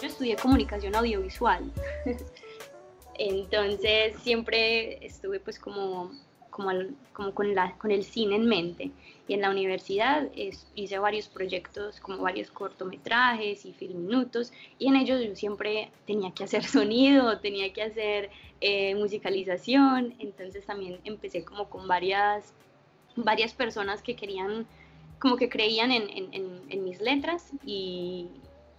Yo 0.00 0.08
estudié 0.08 0.36
comunicación 0.36 0.94
audiovisual, 0.94 1.70
entonces 3.40 4.14
siempre 4.22 5.04
estuve 5.04 5.40
pues 5.40 5.58
como 5.58 6.10
como, 6.52 6.70
como 7.14 7.34
con, 7.34 7.54
la, 7.54 7.76
con 7.78 7.90
el 7.90 8.04
cine 8.04 8.36
en 8.36 8.46
mente. 8.46 8.92
Y 9.26 9.34
en 9.34 9.40
la 9.40 9.50
universidad 9.50 10.28
hice 10.74 10.98
varios 10.98 11.28
proyectos, 11.28 11.98
como 11.98 12.18
varios 12.18 12.50
cortometrajes 12.50 13.64
y 13.64 13.72
film 13.72 14.06
minutos, 14.06 14.52
y 14.78 14.88
en 14.88 14.96
ellos 14.96 15.20
yo 15.24 15.34
siempre 15.34 15.90
tenía 16.06 16.30
que 16.32 16.44
hacer 16.44 16.62
sonido, 16.76 17.40
tenía 17.40 17.72
que 17.72 17.82
hacer 17.82 18.30
eh, 18.60 18.94
musicalización, 18.94 20.14
entonces 20.20 20.64
también 20.64 21.00
empecé 21.04 21.44
como 21.44 21.68
con 21.68 21.88
varias, 21.88 22.52
varias 23.16 23.54
personas 23.54 24.02
que 24.02 24.14
querían, 24.14 24.66
como 25.18 25.36
que 25.36 25.48
creían 25.48 25.90
en, 25.90 26.08
en, 26.10 26.62
en, 26.68 26.84
mis 26.84 27.00
letras 27.00 27.50
y, 27.64 28.28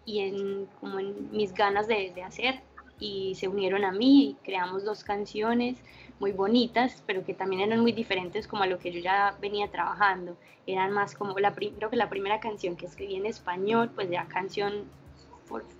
y, 0.05 0.19
en, 0.19 0.67
como 0.79 0.99
en 0.99 1.31
mis 1.31 1.53
ganas 1.53 1.87
de, 1.87 2.11
de 2.13 2.21
hacer, 2.21 2.61
y 2.99 3.35
se 3.35 3.47
unieron 3.47 3.83
a 3.83 3.91
mí 3.91 4.29
y 4.29 4.33
creamos 4.43 4.83
dos 4.83 5.03
canciones 5.03 5.77
muy 6.19 6.31
bonitas, 6.31 7.03
pero 7.05 7.25
que 7.25 7.33
también 7.33 7.61
eran 7.61 7.81
muy 7.81 7.91
diferentes 7.91 8.47
como 8.47 8.63
a 8.63 8.67
lo 8.67 8.79
que 8.79 8.91
yo 8.91 8.99
ya 8.99 9.35
venía 9.41 9.69
trabajando. 9.69 10.37
Eran 10.65 10.91
más 10.91 11.15
como, 11.15 11.37
la 11.39 11.53
creo 11.53 11.89
que 11.89 11.97
la 11.97 12.09
primera 12.09 12.39
canción 12.39 12.75
que 12.75 12.85
escribí 12.85 13.15
en 13.15 13.25
español, 13.25 13.91
pues 13.93 14.09
ya 14.09 14.25
canción 14.27 14.85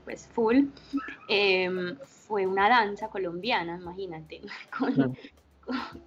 pues 0.05 0.27
full, 0.33 0.65
eh, 1.29 1.95
fue 2.03 2.45
una 2.45 2.69
danza 2.69 3.07
colombiana, 3.09 3.79
imagínate, 3.81 4.41
con, 4.77 5.17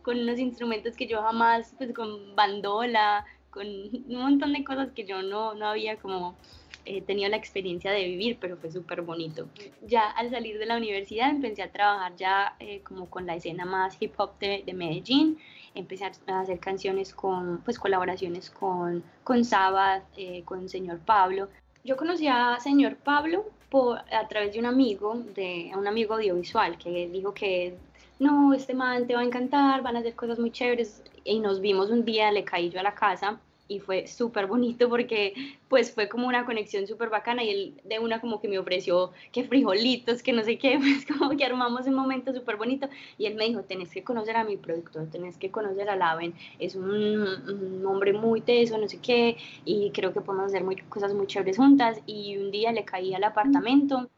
con, 0.02 0.18
unos 0.18 0.38
instrumentos 0.38 0.94
que 0.96 1.06
yo 1.06 1.22
jamás, 1.22 1.74
pues 1.76 1.92
con 1.92 2.36
bandola, 2.36 3.24
con 3.56 3.66
un 3.66 4.20
montón 4.20 4.52
de 4.52 4.62
cosas 4.62 4.90
que 4.94 5.06
yo 5.06 5.22
no, 5.22 5.54
no 5.54 5.66
había 5.66 5.96
como 5.96 6.36
he 6.84 7.00
tenido 7.00 7.28
la 7.28 7.36
experiencia 7.36 7.90
de 7.90 8.04
vivir, 8.04 8.38
pero 8.40 8.56
fue 8.56 8.70
súper 8.70 9.02
bonito. 9.02 9.48
Ya 9.82 10.08
al 10.10 10.30
salir 10.30 10.58
de 10.58 10.66
la 10.66 10.76
universidad 10.76 11.30
empecé 11.30 11.62
a 11.62 11.72
trabajar 11.72 12.14
ya 12.16 12.54
eh, 12.60 12.80
como 12.82 13.10
con 13.10 13.26
la 13.26 13.34
escena 13.34 13.64
más 13.64 13.96
hip 13.98 14.12
hop 14.18 14.38
de, 14.38 14.62
de, 14.64 14.72
Medellín, 14.72 15.38
empecé 15.74 16.04
a 16.04 16.40
hacer 16.40 16.60
canciones 16.60 17.12
con, 17.12 17.58
pues 17.64 17.78
colaboraciones 17.78 18.50
con, 18.50 19.02
con 19.24 19.44
Sabbath, 19.44 20.04
eh, 20.16 20.42
con 20.44 20.68
Señor 20.68 21.00
Pablo. 21.00 21.48
Yo 21.82 21.96
conocí 21.96 22.28
a 22.28 22.58
Señor 22.60 22.96
Pablo 22.96 23.46
por, 23.68 23.98
a 23.98 24.28
través 24.28 24.52
de 24.52 24.60
un 24.60 24.66
amigo, 24.66 25.16
de 25.34 25.72
un 25.74 25.86
amigo 25.86 26.14
audiovisual, 26.14 26.78
que 26.78 27.08
dijo 27.08 27.34
que 27.34 27.76
no, 28.20 28.54
este 28.54 28.74
man 28.74 29.06
te 29.06 29.14
va 29.14 29.22
a 29.22 29.24
encantar, 29.24 29.82
van 29.82 29.96
a 29.96 30.00
hacer 30.00 30.14
cosas 30.14 30.38
muy 30.38 30.52
chéveres, 30.52 31.02
y 31.24 31.40
nos 31.40 31.60
vimos 31.60 31.90
un 31.90 32.04
día, 32.04 32.30
le 32.30 32.44
caí 32.44 32.70
yo 32.70 32.78
a 32.78 32.84
la 32.84 32.94
casa 32.94 33.40
y 33.68 33.80
fue 33.80 34.06
súper 34.06 34.46
bonito 34.46 34.88
porque 34.88 35.34
pues 35.68 35.92
fue 35.92 36.08
como 36.08 36.28
una 36.28 36.44
conexión 36.44 36.86
súper 36.86 37.10
bacana 37.10 37.42
y 37.42 37.50
él 37.50 37.80
de 37.84 37.98
una 37.98 38.20
como 38.20 38.40
que 38.40 38.48
me 38.48 38.58
ofreció 38.58 39.12
que 39.32 39.44
frijolitos, 39.44 40.22
que 40.22 40.32
no 40.32 40.44
sé 40.44 40.58
qué, 40.58 40.78
pues 40.78 41.06
como 41.06 41.36
que 41.36 41.44
armamos 41.44 41.86
un 41.86 41.94
momento 41.94 42.32
súper 42.32 42.56
bonito 42.56 42.88
y 43.18 43.26
él 43.26 43.34
me 43.34 43.44
dijo, 43.44 43.62
tenés 43.62 43.90
que 43.90 44.04
conocer 44.04 44.36
a 44.36 44.44
mi 44.44 44.56
productor, 44.56 45.06
tenés 45.10 45.36
que 45.36 45.50
conocer 45.50 45.88
a 45.88 45.96
Laven, 45.96 46.34
es 46.58 46.74
un, 46.76 46.90
un, 46.90 47.86
hombre 47.86 48.12
muy 48.12 48.40
teso, 48.40 48.78
no 48.78 48.88
sé 48.88 48.98
qué, 48.98 49.36
y 49.64 49.90
creo 49.90 50.12
que 50.12 50.20
podemos 50.20 50.46
hacer 50.46 50.64
muy, 50.64 50.76
cosas 50.76 51.14
muy 51.14 51.26
chéveres 51.26 51.56
juntas 51.56 52.00
y 52.06 52.36
un 52.38 52.50
día 52.50 52.72
le 52.72 52.84
caí 52.84 53.14
al 53.14 53.24
apartamento, 53.24 54.08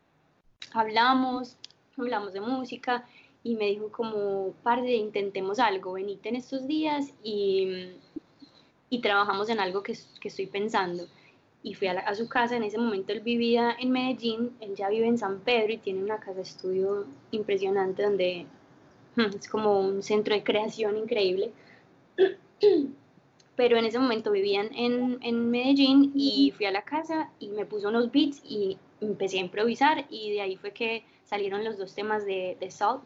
hablamos, 0.72 1.56
hablamos 1.96 2.32
de 2.32 2.40
música 2.40 3.04
y 3.42 3.54
me 3.54 3.66
dijo 3.66 3.90
como, 3.90 4.52
de 4.82 4.94
intentemos 4.94 5.58
algo, 5.58 5.92
venite 5.92 6.28
en 6.28 6.36
estos 6.36 6.66
días 6.66 7.12
y 7.22 7.92
y 8.90 9.00
trabajamos 9.00 9.48
en 9.48 9.60
algo 9.60 9.82
que, 9.82 9.96
que 10.20 10.28
estoy 10.28 10.46
pensando. 10.46 11.06
Y 11.62 11.74
fui 11.74 11.88
a, 11.88 12.14
su 12.14 12.28
casa, 12.28 12.56
en 12.56 12.62
ese 12.62 12.78
momento 12.78 13.12
él 13.12 13.20
vivía 13.20 13.76
en 13.78 13.90
Medellín, 13.90 14.56
él 14.60 14.74
ya 14.76 14.88
vive 14.88 15.06
en 15.06 15.18
San 15.18 15.40
Pedro 15.40 15.72
y 15.72 15.78
tiene 15.78 16.02
una 16.02 16.18
casa 16.20 16.40
estudio 16.40 17.04
impresionante 17.32 18.04
donde 18.04 18.46
es 19.16 19.48
como 19.48 19.80
un 19.80 20.02
centro 20.02 20.34
de 20.34 20.44
creación 20.44 20.96
increíble. 20.96 21.50
Pero 23.56 23.76
en 23.76 23.84
ese 23.86 23.98
momento 23.98 24.30
vivían 24.30 24.68
en, 24.72 25.18
en 25.20 25.50
Medellín 25.50 26.12
y 26.14 26.52
fui 26.56 26.66
a 26.66 26.70
la 26.70 26.82
casa 26.82 27.30
y 27.40 27.48
me 27.48 27.66
puso 27.66 27.88
unos 27.88 28.12
beats 28.12 28.40
y 28.44 28.78
empecé 29.00 29.38
a 29.38 29.40
improvisar 29.40 30.06
y 30.10 30.30
de 30.30 30.42
ahí 30.42 30.56
fue 30.56 30.70
que 30.70 31.02
salieron 31.24 31.64
los 31.64 31.76
dos 31.76 31.92
temas 31.92 32.24
de, 32.24 32.56
de 32.60 32.70
Salt 32.70 33.02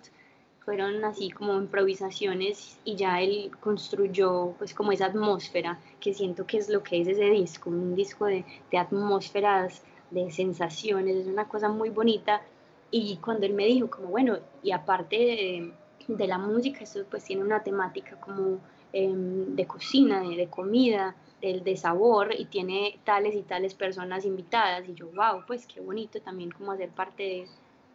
fueron 0.65 1.05
así 1.05 1.31
como 1.31 1.57
improvisaciones 1.57 2.79
y 2.85 2.95
ya 2.95 3.21
él 3.21 3.51
construyó 3.61 4.55
pues 4.59 4.75
como 4.75 4.93
esa 4.93 5.07
atmósfera 5.07 5.81
que 6.01 6.15
siento 6.15 6.47
que 6.47 6.59
es 6.59 6.69
lo 6.69 6.83
que 6.83 7.01
es 7.01 7.09
ese 7.09 7.31
disco, 7.31 7.71
un 7.71 7.95
disco 7.95 8.27
de, 8.27 8.45
de 8.71 8.79
atmósferas, 8.79 9.83
de 10.11 10.31
sensaciones, 10.31 11.17
es 11.17 11.27
una 11.27 11.49
cosa 11.49 11.69
muy 11.69 11.91
bonita. 11.91 12.43
Y 12.91 13.17
cuando 13.17 13.47
él 13.47 13.55
me 13.55 13.67
dijo 13.67 13.91
como 13.91 14.09
bueno 14.09 14.39
y 14.63 14.73
aparte 14.73 15.73
de, 16.09 16.27
la 16.27 16.39
música 16.39 16.81
eso 16.81 17.05
pues 17.11 17.25
tiene 17.25 17.43
una 17.43 17.63
temática 17.63 18.21
como 18.21 18.59
eh, 18.93 19.13
de 19.15 19.67
cocina, 19.67 20.21
de, 20.21 20.37
de 20.37 20.49
comida, 20.49 21.15
de, 21.41 21.61
de, 21.61 21.77
sabor 21.77 22.35
y 22.37 22.45
tiene 22.47 22.99
tales 23.05 23.35
y 23.35 23.43
tales 23.43 23.75
personas 23.75 24.25
invitadas 24.27 24.89
y 24.89 24.95
yo 24.95 25.07
wow 25.15 25.45
pues 25.47 25.67
qué 25.67 25.81
bonito 25.81 26.21
también 26.21 26.51
como 26.51 26.73
hacer 26.73 26.91
parte 26.91 27.47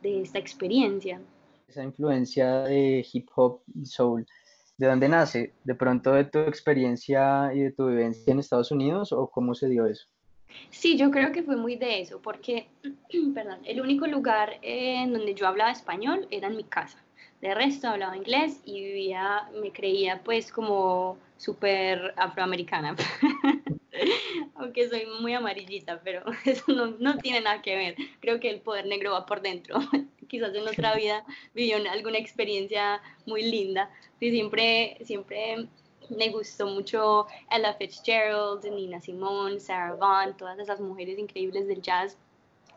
de 0.01 0.21
esta 0.21 0.39
experiencia 0.39 1.21
esa 1.67 1.83
influencia 1.83 2.62
de 2.63 3.05
hip 3.12 3.29
hop 3.36 3.62
y 3.75 3.86
soul, 3.86 4.25
¿de 4.77 4.88
dónde 4.88 5.09
nace? 5.09 5.53
¿De 5.63 5.75
pronto 5.75 6.13
de 6.13 6.24
tu 6.25 6.39
experiencia 6.39 7.51
y 7.53 7.59
de 7.59 7.71
tu 7.71 7.88
vivencia 7.88 8.31
en 8.31 8.39
Estados 8.39 8.71
Unidos 8.71 9.12
o 9.12 9.29
cómo 9.29 9.53
se 9.53 9.67
dio 9.67 9.86
eso? 9.86 10.07
Sí, 10.69 10.97
yo 10.97 11.12
creo 11.12 11.31
que 11.31 11.43
fue 11.43 11.57
muy 11.57 11.75
de 11.75 12.00
eso, 12.00 12.21
porque, 12.21 12.67
perdón, 13.33 13.59
el 13.65 13.81
único 13.81 14.07
lugar 14.07 14.57
en 14.62 15.13
donde 15.13 15.36
yo 15.36 15.47
hablaba 15.47 15.71
español 15.71 16.27
era 16.31 16.47
en 16.47 16.55
mi 16.55 16.63
casa. 16.63 17.03
De 17.41 17.53
resto 17.53 17.88
hablaba 17.88 18.17
inglés 18.17 18.62
y 18.65 18.81
vivía, 18.81 19.47
me 19.62 19.71
creía 19.71 20.21
pues 20.24 20.51
como 20.51 21.17
súper 21.38 22.13
afroamericana. 22.17 22.95
Aunque 24.55 24.89
soy 24.89 25.05
muy 25.21 25.33
amarillita, 25.33 26.01
pero 26.03 26.24
eso 26.45 26.63
no, 26.71 27.17
tiene 27.17 27.41
nada 27.41 27.62
que 27.62 27.75
ver. 27.75 27.95
Creo 28.21 28.39
que 28.39 28.50
el 28.50 28.62
poder 28.62 28.88
negro 28.88 29.12
va 29.12 29.25
por 29.25 29.41
dentro. 29.41 29.77
Quizás 30.27 30.53
en 30.55 30.67
otra 30.67 30.96
vida 30.96 31.24
vivió 31.53 31.77
alguna 31.89 32.17
experiencia 32.17 33.01
muy 33.25 33.43
linda. 33.43 33.89
Y 34.19 34.31
siempre, 34.31 34.98
siempre 35.03 35.67
me 36.10 36.29
gustó 36.29 36.67
mucho 36.67 37.27
Ella 37.51 37.74
Fitzgerald, 37.74 38.65
Nina 38.65 39.00
Simone, 39.01 39.60
Sarah 39.60 39.96
Vaughan, 39.96 40.38
todas 40.38 40.60
esas 40.60 40.79
mujeres 40.79 41.17
increíbles 41.17 41.67
del 41.67 41.81
jazz. 41.81 42.17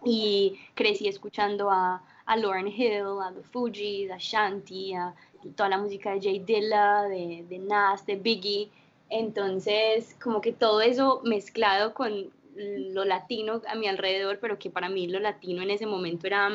Y 0.05 0.59
crecí 0.75 1.09
escuchando 1.09 1.71
a, 1.71 2.03
a 2.25 2.37
Lauren 2.37 2.69
Hill, 2.69 3.21
a 3.23 3.33
The 3.35 3.43
Fugees, 3.43 4.11
a 4.11 4.17
Shanti, 4.19 4.95
a 4.95 5.15
toda 5.57 5.69
la 5.69 5.79
música 5.79 6.13
de 6.13 6.21
Jay 6.21 6.39
Dilla, 6.39 7.03
de, 7.03 7.45
de 7.49 7.59
Nas, 7.59 8.07
de 8.07 8.17
Biggie. 8.17 8.71
Entonces, 9.11 10.17
como 10.23 10.41
que 10.41 10.53
todo 10.53 10.81
eso 10.81 11.21
mezclado 11.25 11.93
con 11.95 12.31
lo 12.55 13.05
latino 13.05 13.63
a 13.69 13.75
mi 13.75 13.87
alrededor, 13.87 14.39
pero 14.41 14.59
que 14.59 14.71
para 14.71 14.89
mí 14.89 15.07
lo 15.07 15.19
latino 15.19 15.63
en 15.63 15.71
ese 15.71 15.87
momento 15.87 16.27
era, 16.27 16.51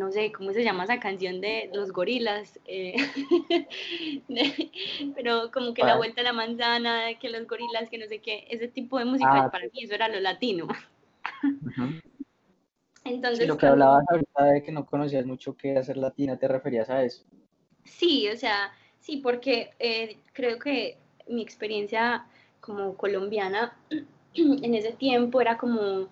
no 0.00 0.10
sé, 0.10 0.32
¿cómo 0.32 0.54
se 0.54 0.64
llama 0.64 0.84
esa 0.84 0.98
canción 0.98 1.42
de 1.42 1.70
los 1.74 1.92
gorilas? 1.92 2.58
Eh, 2.64 2.96
pero 5.14 5.50
como 5.52 5.74
que 5.74 5.84
la 5.84 5.98
vuelta 5.98 6.22
a 6.22 6.24
la 6.24 6.32
manzana, 6.32 7.18
que 7.20 7.28
los 7.28 7.46
gorilas, 7.46 7.90
que 7.90 7.98
no 7.98 8.06
sé 8.06 8.20
qué, 8.20 8.46
ese 8.48 8.68
tipo 8.68 8.98
de 8.98 9.04
música, 9.04 9.44
ah, 9.44 9.50
para 9.50 9.64
mí 9.66 9.82
eso 9.82 9.94
era 9.94 10.08
lo 10.08 10.18
latino. 10.20 10.68
Entonces, 13.04 13.46
lo 13.46 13.58
que 13.58 13.66
hablabas 13.66 14.06
ahorita 14.10 14.44
de 14.44 14.62
que 14.62 14.72
no 14.72 14.86
conocías 14.86 15.26
mucho 15.26 15.54
qué 15.54 15.76
hacer 15.76 15.98
latina, 15.98 16.38
¿te 16.38 16.48
referías 16.48 16.88
a 16.88 17.04
eso? 17.04 17.22
Sí, 17.84 18.26
o 18.30 18.36
sea, 18.38 18.72
sí, 19.00 19.18
porque 19.18 19.72
eh, 19.78 20.16
creo 20.32 20.58
que 20.58 20.96
mi 21.28 21.42
experiencia 21.42 22.24
como 22.60 22.96
colombiana 22.96 23.76
en 24.34 24.74
ese 24.74 24.92
tiempo 24.92 25.42
era 25.42 25.58
como 25.58 26.08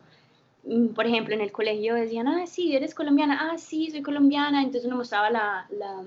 por 0.94 1.06
ejemplo, 1.06 1.34
en 1.34 1.40
el 1.40 1.52
colegio 1.52 1.94
decían, 1.94 2.28
ah, 2.28 2.46
sí, 2.46 2.74
eres 2.74 2.94
colombiana, 2.94 3.50
ah, 3.50 3.58
sí, 3.58 3.90
soy 3.90 4.02
colombiana, 4.02 4.62
entonces 4.62 4.84
uno 4.86 4.96
mostraba 4.96 5.30
la, 5.30 5.66
la, 5.70 6.04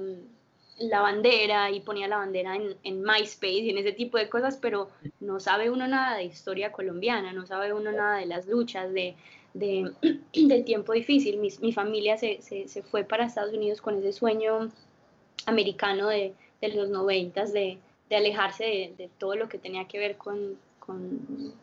la 0.77 1.01
bandera 1.01 1.71
y 1.71 1.79
ponía 1.79 2.07
la 2.07 2.17
bandera 2.17 2.55
en, 2.55 2.75
en, 2.83 3.01
MySpace 3.01 3.59
y 3.59 3.69
en 3.69 3.77
ese 3.77 3.91
tipo 3.91 4.17
de 4.17 4.29
cosas, 4.29 4.57
pero 4.57 4.89
no 5.19 5.39
sabe 5.39 5.69
uno 5.69 5.87
nada 5.87 6.17
de 6.17 6.25
historia 6.25 6.71
colombiana, 6.71 7.33
no 7.33 7.45
sabe 7.45 7.73
uno 7.73 7.91
nada 7.91 8.17
de 8.17 8.25
las 8.25 8.47
luchas, 8.47 8.91
de, 8.93 9.15
de 9.53 9.91
del 10.33 10.63
tiempo 10.63 10.93
difícil. 10.93 11.37
Mi, 11.37 11.49
mi 11.61 11.71
familia 11.71 12.17
se, 12.17 12.41
se, 12.41 12.67
se, 12.67 12.81
fue 12.83 13.03
para 13.03 13.25
Estados 13.25 13.53
Unidos 13.53 13.81
con 13.81 13.97
ese 13.97 14.13
sueño 14.13 14.69
americano 15.45 16.07
de, 16.07 16.33
de 16.61 16.69
los 16.69 16.89
noventas, 16.89 17.53
de, 17.53 17.77
de 18.09 18.15
alejarse 18.15 18.63
de, 18.63 18.93
de, 18.97 19.09
todo 19.17 19.35
lo 19.35 19.49
que 19.49 19.57
tenía 19.57 19.87
que 19.87 19.99
ver 19.99 20.17
con, 20.17 20.57
con, 20.79 21.53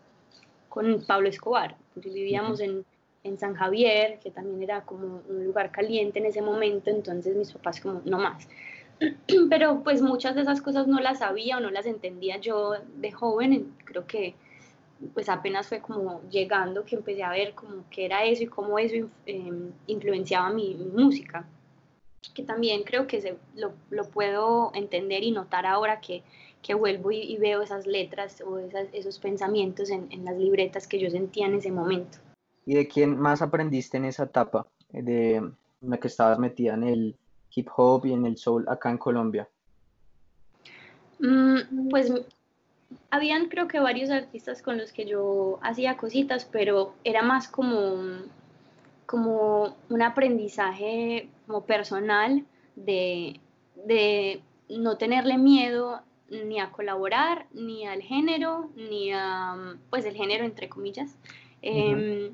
con 0.68 1.04
Pablo 1.06 1.28
Escobar. 1.28 1.76
Pues 2.00 2.14
vivíamos 2.14 2.60
en, 2.60 2.84
en 3.24 3.38
San 3.38 3.54
Javier, 3.54 4.18
que 4.22 4.30
también 4.30 4.62
era 4.62 4.82
como 4.82 5.22
un 5.28 5.44
lugar 5.44 5.70
caliente 5.70 6.18
en 6.18 6.26
ese 6.26 6.42
momento, 6.42 6.90
entonces 6.90 7.36
mis 7.36 7.52
papás 7.52 7.80
como, 7.80 8.02
no 8.04 8.18
más. 8.18 8.48
pero 9.50 9.82
pues 9.82 10.02
muchas 10.02 10.34
de 10.34 10.42
esas 10.42 10.60
cosas 10.60 10.86
no 10.86 11.00
las 11.00 11.20
sabía 11.20 11.56
o 11.56 11.60
no 11.60 11.70
las 11.70 11.86
entendía 11.86 12.38
yo 12.38 12.74
de 12.96 13.12
joven, 13.12 13.74
creo 13.84 14.06
que 14.06 14.34
pues 15.14 15.28
apenas 15.28 15.68
fue 15.68 15.80
como 15.80 16.22
llegando 16.28 16.84
que 16.84 16.96
empecé 16.96 17.22
a 17.22 17.30
ver 17.30 17.54
como 17.54 17.84
qué 17.90 18.06
era 18.06 18.24
eso 18.24 18.42
y 18.42 18.46
cómo 18.46 18.78
eso 18.78 19.08
eh, 19.26 19.52
influenciaba 19.86 20.50
mi, 20.50 20.74
mi, 20.74 20.86
música, 20.86 21.46
que 22.34 22.42
también 22.42 22.82
creo 22.82 23.06
que 23.06 23.20
se, 23.20 23.36
lo, 23.54 23.72
lo, 23.90 24.08
puedo 24.08 24.72
entender 24.74 25.22
y 25.22 25.30
notar 25.30 25.66
ahora 25.66 26.00
que, 26.00 26.24
que 26.62 26.74
vuelvo 26.74 27.10
y, 27.10 27.20
y, 27.20 27.36
veo 27.36 27.62
esas 27.62 27.86
letras 27.86 28.42
o 28.46 28.58
esas, 28.58 28.88
esos 28.92 29.18
pensamientos 29.18 29.90
en, 29.90 30.08
en 30.10 30.24
las 30.24 30.36
libretas 30.36 30.86
que 30.86 30.98
yo 30.98 31.10
sentía 31.10 31.46
en 31.46 31.54
ese 31.54 31.70
momento. 31.70 32.18
¿Y 32.66 32.74
de 32.74 32.88
quién 32.88 33.18
más 33.18 33.42
aprendiste 33.42 33.96
en 33.96 34.04
esa 34.04 34.24
etapa 34.24 34.66
de 34.90 35.40
en 35.80 35.90
la 35.90 35.98
que 35.98 36.08
estabas 36.08 36.38
metida 36.38 36.74
en 36.74 36.84
el 36.84 37.16
hip 37.54 37.68
hop 37.76 38.06
y 38.06 38.12
en 38.12 38.26
el 38.26 38.36
soul 38.36 38.64
acá 38.68 38.90
en 38.90 38.98
Colombia? 38.98 39.48
Mm, 41.18 41.88
pues 41.90 42.12
habían 43.10 43.48
creo 43.48 43.68
que 43.68 43.80
varios 43.80 44.10
artistas 44.10 44.62
con 44.62 44.78
los 44.78 44.92
que 44.92 45.06
yo 45.06 45.58
hacía 45.62 45.96
cositas, 45.96 46.44
pero 46.44 46.94
era 47.04 47.22
más 47.22 47.48
como, 47.48 47.96
como 49.06 49.76
un 49.88 50.02
aprendizaje 50.02 51.28
como 51.46 51.64
personal 51.64 52.44
de, 52.76 53.40
de 53.86 54.42
no 54.68 54.96
tenerle 54.96 55.38
miedo 55.38 56.02
ni 56.30 56.60
a 56.60 56.70
colaborar, 56.70 57.46
ni 57.52 57.86
al 57.86 58.02
género, 58.02 58.70
ni 58.76 59.12
a, 59.12 59.76
pues 59.90 60.04
el 60.04 60.14
género 60.14 60.44
entre 60.44 60.68
comillas, 60.68 61.16
uh 61.62 61.66
-huh. 61.66 62.28
eh, 62.28 62.32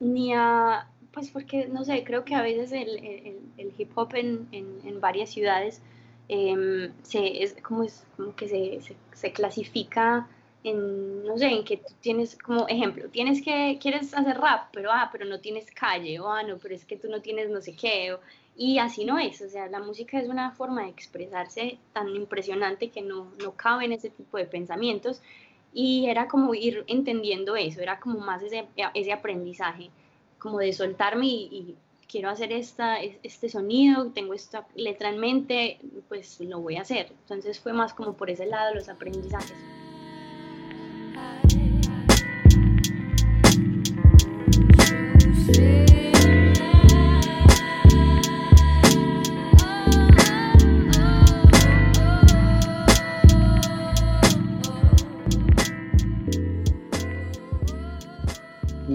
ni 0.00 0.34
a 0.34 0.86
pues 1.12 1.30
porque, 1.30 1.66
no 1.66 1.84
sé, 1.84 2.04
creo 2.04 2.24
que 2.24 2.34
a 2.34 2.42
veces 2.42 2.72
el, 2.72 2.98
el, 3.04 3.38
el 3.58 3.72
hip 3.76 3.90
hop 3.96 4.14
en, 4.14 4.48
en, 4.52 4.80
en 4.84 5.00
varias 5.00 5.30
ciudades 5.30 5.82
eh, 6.28 6.90
se, 7.02 7.42
es, 7.42 7.56
como, 7.62 7.82
es, 7.82 8.06
como 8.16 8.34
que 8.36 8.48
se, 8.48 8.80
se, 8.82 8.96
se, 9.12 9.32
clasifica 9.32 10.28
en, 10.62 11.24
no 11.24 11.36
sé, 11.36 11.46
en 11.46 11.64
que 11.64 11.78
tú 11.78 11.92
tienes, 12.00 12.36
como 12.38 12.68
ejemplo, 12.68 13.08
tienes 13.08 13.42
que, 13.42 13.78
quieres 13.80 14.14
hacer 14.14 14.38
rap, 14.38 14.68
pero, 14.72 14.92
ah, 14.92 15.08
pero 15.10 15.24
no 15.24 15.40
tienes 15.40 15.70
calle, 15.72 16.20
o, 16.20 16.30
ah, 16.30 16.42
no, 16.44 16.58
pero 16.58 16.74
es 16.74 16.84
que 16.84 16.96
tú 16.96 17.08
no 17.08 17.20
tienes 17.20 17.50
no 17.50 17.60
sé 17.60 17.74
qué, 17.74 18.12
o, 18.12 18.20
y 18.60 18.76
así 18.76 19.06
no 19.06 19.18
es, 19.18 19.40
o 19.40 19.48
sea, 19.48 19.68
la 19.68 19.80
música 19.80 20.20
es 20.20 20.28
una 20.28 20.50
forma 20.50 20.82
de 20.82 20.90
expresarse 20.90 21.78
tan 21.94 22.14
impresionante 22.14 22.90
que 22.90 23.00
no, 23.00 23.32
no 23.42 23.52
cabe 23.52 23.86
en 23.86 23.92
ese 23.92 24.10
tipo 24.10 24.36
de 24.36 24.44
pensamientos, 24.44 25.22
y 25.72 26.10
era 26.10 26.28
como 26.28 26.52
ir 26.54 26.84
entendiendo 26.86 27.56
eso, 27.56 27.80
era 27.80 27.98
como 27.98 28.18
más 28.18 28.42
ese, 28.42 28.66
ese 28.92 29.12
aprendizaje 29.14 29.88
como 30.38 30.58
de 30.58 30.74
soltarme 30.74 31.24
y, 31.24 31.48
y, 31.50 31.76
quiero 32.06 32.28
hacer 32.28 32.52
esta, 32.52 33.00
este 33.00 33.48
sonido, 33.48 34.10
tengo 34.10 34.34
esta 34.34 34.66
letra 34.74 35.08
en 35.08 35.20
mente, 35.20 35.78
pues 36.08 36.40
lo 36.40 36.60
voy 36.60 36.76
a 36.76 36.82
hacer. 36.82 37.12
Entonces 37.22 37.60
fue 37.60 37.72
más 37.72 37.94
como 37.94 38.14
por 38.14 38.30
ese 38.30 38.46
lado 38.46 38.74
los 38.74 38.88
aprendizajes. 38.88 39.54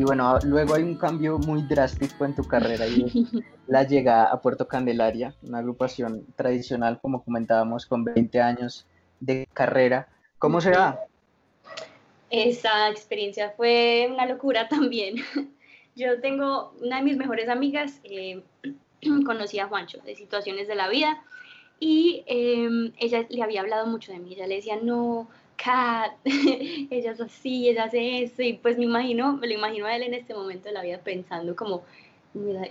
Bueno, 0.05 0.37
luego 0.43 0.75
hay 0.75 0.83
un 0.83 0.95
cambio 0.95 1.37
muy 1.37 1.63
drástico 1.63 2.25
en 2.25 2.35
tu 2.35 2.43
carrera 2.43 2.87
y 2.87 3.05
la 3.67 3.83
llegada 3.83 4.25
a 4.25 4.41
Puerto 4.41 4.67
Candelaria, 4.67 5.33
una 5.43 5.59
agrupación 5.59 6.25
tradicional, 6.35 6.99
como 7.01 7.23
comentábamos, 7.23 7.85
con 7.85 8.03
20 8.03 8.39
años 8.41 8.85
de 9.19 9.47
carrera. 9.53 10.07
¿Cómo 10.39 10.61
se 10.61 10.71
da? 10.71 10.99
Esa 12.29 12.89
experiencia 12.89 13.53
fue 13.55 14.09
una 14.11 14.25
locura 14.25 14.67
también. 14.69 15.17
Yo 15.95 16.19
tengo 16.19 16.73
una 16.81 16.97
de 16.97 17.03
mis 17.03 17.17
mejores 17.17 17.49
amigas, 17.49 17.99
eh, 18.03 18.43
conocí 19.25 19.59
a 19.59 19.67
Juancho 19.67 19.99
de 19.99 20.15
Situaciones 20.15 20.67
de 20.67 20.75
la 20.75 20.89
Vida 20.89 21.23
y 21.79 22.23
eh, 22.27 22.91
ella 22.97 23.25
le 23.29 23.43
había 23.43 23.61
hablado 23.61 23.87
mucho 23.87 24.11
de 24.11 24.19
mí, 24.19 24.33
ella 24.33 24.47
le 24.47 24.55
decía, 24.55 24.77
no, 24.81 25.27
Kat, 25.57 26.13
ella 26.25 27.11
es 27.11 27.21
así, 27.21 27.69
ella 27.69 27.85
hace 27.85 28.23
eso, 28.23 28.41
y 28.41 28.53
pues 28.53 28.77
me 28.77 28.85
imagino, 28.85 29.33
me 29.37 29.47
lo 29.47 29.53
imagino 29.53 29.85
a 29.85 29.95
él 29.95 30.03
en 30.03 30.13
este 30.13 30.33
momento 30.33 30.67
de 30.67 30.73
la 30.73 30.83
vida 30.83 30.99
pensando 30.99 31.55
como, 31.55 31.83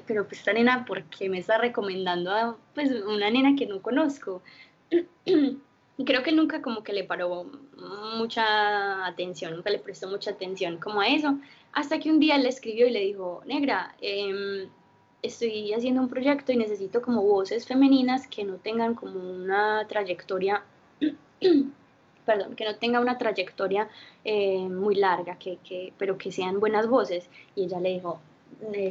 pero 0.07 0.27
pues 0.27 0.41
esta 0.41 0.53
nena, 0.53 0.85
¿por 0.85 1.05
qué 1.05 1.29
me 1.29 1.39
está 1.39 1.59
recomendando 1.59 2.31
a 2.31 2.57
pues 2.75 2.91
una 2.91 3.31
nena 3.31 3.57
que 3.57 3.67
no 3.67 3.81
conozco? 3.81 4.43
Y 4.91 6.05
creo 6.05 6.23
que 6.23 6.33
nunca 6.33 6.63
como 6.63 6.83
que 6.83 6.93
le 6.93 7.05
paró 7.05 7.51
mucha 8.17 9.07
atención, 9.07 9.55
nunca 9.55 9.71
le 9.71 9.79
prestó 9.79 10.09
mucha 10.09 10.33
atención 10.33 10.79
como 10.79 11.01
a 11.01 11.09
eso, 11.09 11.39
hasta 11.73 11.99
que 11.99 12.11
un 12.11 12.21
día 12.21 12.39
le 12.39 12.49
escribió 12.49 12.87
y 12.87 12.91
le 12.91 13.01
dijo, 13.01 13.43
negra, 13.47 13.95
eh, 14.01 14.69
estoy 15.23 15.73
haciendo 15.73 16.03
un 16.03 16.09
proyecto 16.09 16.53
y 16.53 16.57
necesito 16.57 17.01
como 17.01 17.23
voces 17.23 17.67
femeninas 17.67 18.27
que 18.27 18.45
no 18.45 18.57
tengan 18.57 18.95
como 18.95 19.19
una 19.19 19.87
trayectoria 19.89 20.63
perdón, 22.25 22.57
que 22.57 22.65
no 22.65 22.77
tenga 22.77 23.01
una 23.01 23.19
trayectoria 23.19 23.89
eh, 24.25 24.69
muy 24.69 24.95
larga, 24.95 25.39
que, 25.39 25.59
que, 25.59 25.93
pero 25.99 26.19
que 26.19 26.33
sean 26.33 26.61
buenas 26.61 26.89
voces. 26.89 27.29
Y 27.55 27.65
ella 27.65 27.81
le 27.81 27.91
dijo, 27.91 28.21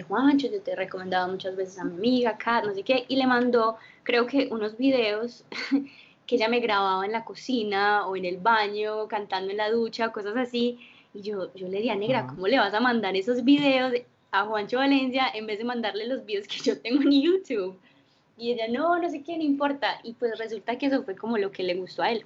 Juancho, 0.07 0.47
yo 0.51 0.61
te 0.61 0.71
he 0.71 0.75
recomendado 0.75 1.27
muchas 1.29 1.55
veces 1.55 1.79
a 1.79 1.83
mi 1.83 1.95
amiga, 1.95 2.37
Kat, 2.37 2.65
no 2.65 2.73
sé 2.73 2.83
qué, 2.83 3.05
y 3.07 3.15
le 3.15 3.27
mandó, 3.27 3.77
creo 4.03 4.27
que 4.27 4.47
unos 4.51 4.77
videos 4.77 5.45
que 6.27 6.35
ella 6.35 6.47
me 6.47 6.59
grababa 6.59 7.05
en 7.05 7.11
la 7.11 7.25
cocina 7.25 8.07
o 8.07 8.15
en 8.15 8.25
el 8.25 8.37
baño, 8.37 9.07
cantando 9.07 9.51
en 9.51 9.57
la 9.57 9.71
ducha, 9.71 10.11
cosas 10.11 10.35
así. 10.37 10.79
Y 11.13 11.21
yo, 11.21 11.53
yo 11.55 11.67
le 11.67 11.79
dije 11.79 11.91
a 11.91 11.95
Negra, 11.95 12.27
¿cómo 12.27 12.47
le 12.47 12.59
vas 12.59 12.73
a 12.73 12.79
mandar 12.79 13.15
esos 13.15 13.43
videos 13.43 13.93
a 14.31 14.45
Juancho 14.45 14.77
Valencia 14.77 15.27
en 15.33 15.45
vez 15.45 15.59
de 15.59 15.63
mandarle 15.63 16.07
los 16.07 16.25
videos 16.25 16.47
que 16.47 16.57
yo 16.57 16.79
tengo 16.81 17.01
en 17.03 17.21
YouTube? 17.21 17.79
Y 18.37 18.51
ella, 18.51 18.67
no, 18.67 18.97
no 18.99 19.09
sé 19.09 19.21
qué, 19.23 19.37
no 19.37 19.43
importa. 19.43 19.99
Y 20.03 20.13
pues 20.13 20.37
resulta 20.39 20.77
que 20.77 20.87
eso 20.87 21.03
fue 21.03 21.15
como 21.15 21.37
lo 21.37 21.51
que 21.51 21.63
le 21.63 21.75
gustó 21.75 22.01
a 22.01 22.11
él 22.11 22.25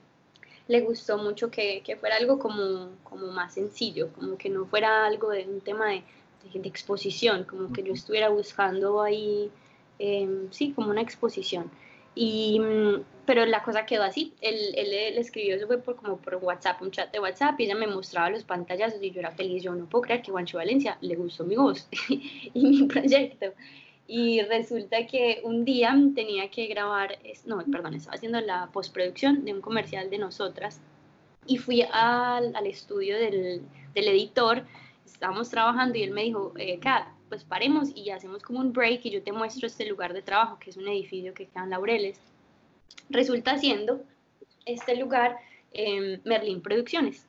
le 0.67 0.82
gustó 0.82 1.17
mucho 1.17 1.49
que, 1.49 1.82
que, 1.84 1.95
fuera 1.95 2.17
algo 2.17 2.39
como, 2.39 2.89
como 3.03 3.27
más 3.27 3.53
sencillo, 3.53 4.12
como 4.13 4.38
que 4.38 4.49
no 4.49 4.65
fuera 4.65 5.06
algo 5.06 5.30
de 5.30 5.45
un 5.45 5.62
tema 5.62 5.88
de, 5.89 6.03
de, 6.53 6.60
de 6.60 6.67
exposición, 6.67 7.45
como 7.45 7.71
que 7.71 7.84
yo 7.84 7.93
estuviera 7.93 8.30
buscando 8.30 9.01
ahí, 9.01 9.49
eh, 9.99 10.47
sí, 10.51 10.73
como 10.73 10.89
una 10.89 11.01
exposición. 11.01 11.71
Y, 12.15 12.60
mm, 12.60 13.03
pero 13.25 13.45
la 13.45 13.62
cosa 13.62 13.86
quedó 13.86 14.03
así, 14.03 14.34
él, 14.41 14.58
él, 14.75 14.89
le 14.89 15.19
escribió 15.19 15.56
eso 15.56 15.67
fue 15.67 15.77
por, 15.77 15.95
como 15.97 16.17
por 16.17 16.36
WhatsApp, 16.36 16.82
un 16.82 16.91
chat 16.91 17.12
de 17.12 17.19
WhatsApp, 17.19 17.60
y 17.60 17.65
ella 17.65 17.75
me 17.75 17.88
mostraba 17.88 18.30
los 18.30 18.43
pantallazos 18.43 19.01
y 19.03 19.12
yo 19.12 19.19
era 19.19 19.32
feliz, 19.32 19.62
yo 19.63 19.75
no 19.75 19.86
puedo 19.86 20.03
creer 20.03 20.21
que 20.21 20.32
Juancho 20.32 20.58
Valencia 20.58 20.97
le 21.01 21.15
gustó 21.15 21.43
mi 21.43 21.56
voz 21.56 21.88
y 22.10 22.51
mi 22.53 22.84
proyecto. 22.88 23.53
Y 24.08 24.41
resulta 24.41 25.06
que 25.06 25.41
un 25.43 25.65
día 25.65 25.93
tenía 26.15 26.50
que 26.50 26.67
grabar, 26.67 27.20
no, 27.46 27.63
perdón, 27.65 27.93
estaba 27.93 28.15
haciendo 28.15 28.39
la 28.39 28.70
postproducción 28.72 29.43
de 29.43 29.54
un 29.54 29.60
comercial 29.60 30.10
de 30.10 30.17
nosotras 30.17 30.80
y 31.46 31.58
fui 31.58 31.82
al, 31.82 32.56
al 32.56 32.67
estudio 32.67 33.17
del, 33.17 33.62
del, 33.93 34.08
editor, 34.08 34.63
estábamos 35.06 35.50
trabajando 35.50 35.98
y 35.98 36.04
él 36.04 36.12
me 36.12 36.24
dijo, 36.24 36.54
eh, 36.58 36.80
Kat, 36.80 37.08
pues 37.28 37.43
paremos 37.43 37.89
y 37.93 38.10
hacemos 38.12 38.43
como 38.43 38.60
un 38.60 38.72
break 38.72 39.06
y 39.06 39.12
yo 39.12 39.22
te 39.22 39.34
muestro 39.34 39.67
este 39.67 39.86
lugar 39.86 40.13
de 40.13 40.22
trabajo, 40.22 40.58
que 40.58 40.70
es 40.70 40.78
un 40.78 40.88
edificio 40.88 41.34
que 41.34 41.48
queda 41.48 41.63
en 41.63 41.72
Laureles. 41.72 42.22
Resulta 43.10 43.58
siendo 43.58 44.04
este 44.65 44.96
lugar 44.96 45.38
eh, 45.74 46.22
Merlin 46.24 46.62
Producciones 46.62 47.28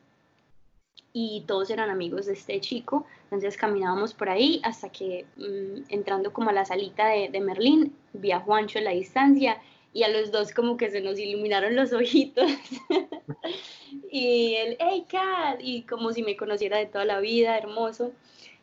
y 1.13 1.43
todos 1.47 1.69
eran 1.69 1.89
amigos 1.89 2.27
de 2.27 2.33
este 2.33 2.59
chico, 2.61 3.05
entonces 3.23 3.57
caminábamos 3.57 4.13
por 4.13 4.29
ahí 4.29 4.61
hasta 4.63 4.89
que 4.89 5.25
mmm, 5.37 5.83
entrando 5.89 6.31
como 6.33 6.49
a 6.49 6.53
la 6.53 6.65
salita 6.65 7.07
de, 7.07 7.29
de, 7.29 7.41
Merlín, 7.41 7.95
vi 8.13 8.31
a 8.31 8.39
Juancho 8.39 8.79
en 8.79 8.85
la 8.85 8.91
distancia 8.91 9.61
y 9.93 10.03
a 10.03 10.09
los 10.09 10.31
dos 10.31 10.53
como 10.53 10.77
que 10.77 10.91
se 10.91 11.01
nos 11.01 11.17
iluminaron 11.17 11.75
los 11.75 11.93
ojitos 11.93 12.51
y 14.11 14.53
él, 14.55 14.77
hey 14.79 15.05
Kat, 15.09 15.59
y 15.61 15.83
como 15.83 16.11
si 16.11 16.23
me 16.23 16.37
conociera 16.37 16.77
de 16.77 16.85
toda 16.85 17.05
la 17.05 17.19
vida, 17.19 17.57
hermoso. 17.57 18.11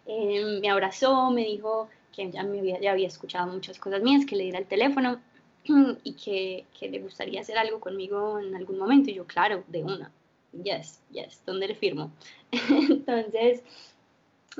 eh, 0.07 0.61
me 0.61 0.71
abrazó, 0.71 1.31
me 1.31 1.45
dijo 1.45 1.89
que 2.17 2.31
ya, 2.31 2.43
me 2.45 2.61
había, 2.61 2.81
ya 2.81 2.93
había 2.93 3.09
escuchado 3.09 3.53
muchas 3.53 3.79
cosas 3.79 4.03
mías, 4.03 4.25
que 4.25 4.37
le 4.37 4.45
diera 4.45 4.59
el 4.59 4.67
teléfono 4.67 5.21
y 6.05 6.13
que, 6.15 6.65
que, 6.79 6.89
le 6.89 7.01
gustaría 7.01 7.41
hacer 7.41 7.59
algo 7.59 7.81
conmigo 7.81 8.39
en 8.39 8.55
algún 8.55 8.79
momento. 8.79 9.11
Y 9.11 9.15
yo, 9.15 9.27
claro, 9.27 9.65
de 9.69 9.83
una, 9.83 10.11
yes, 10.63 11.01
yes, 11.11 11.43
¿dónde 11.47 11.69
le 11.69 11.75
firmo? 11.75 12.11
Entonces, 12.51 13.63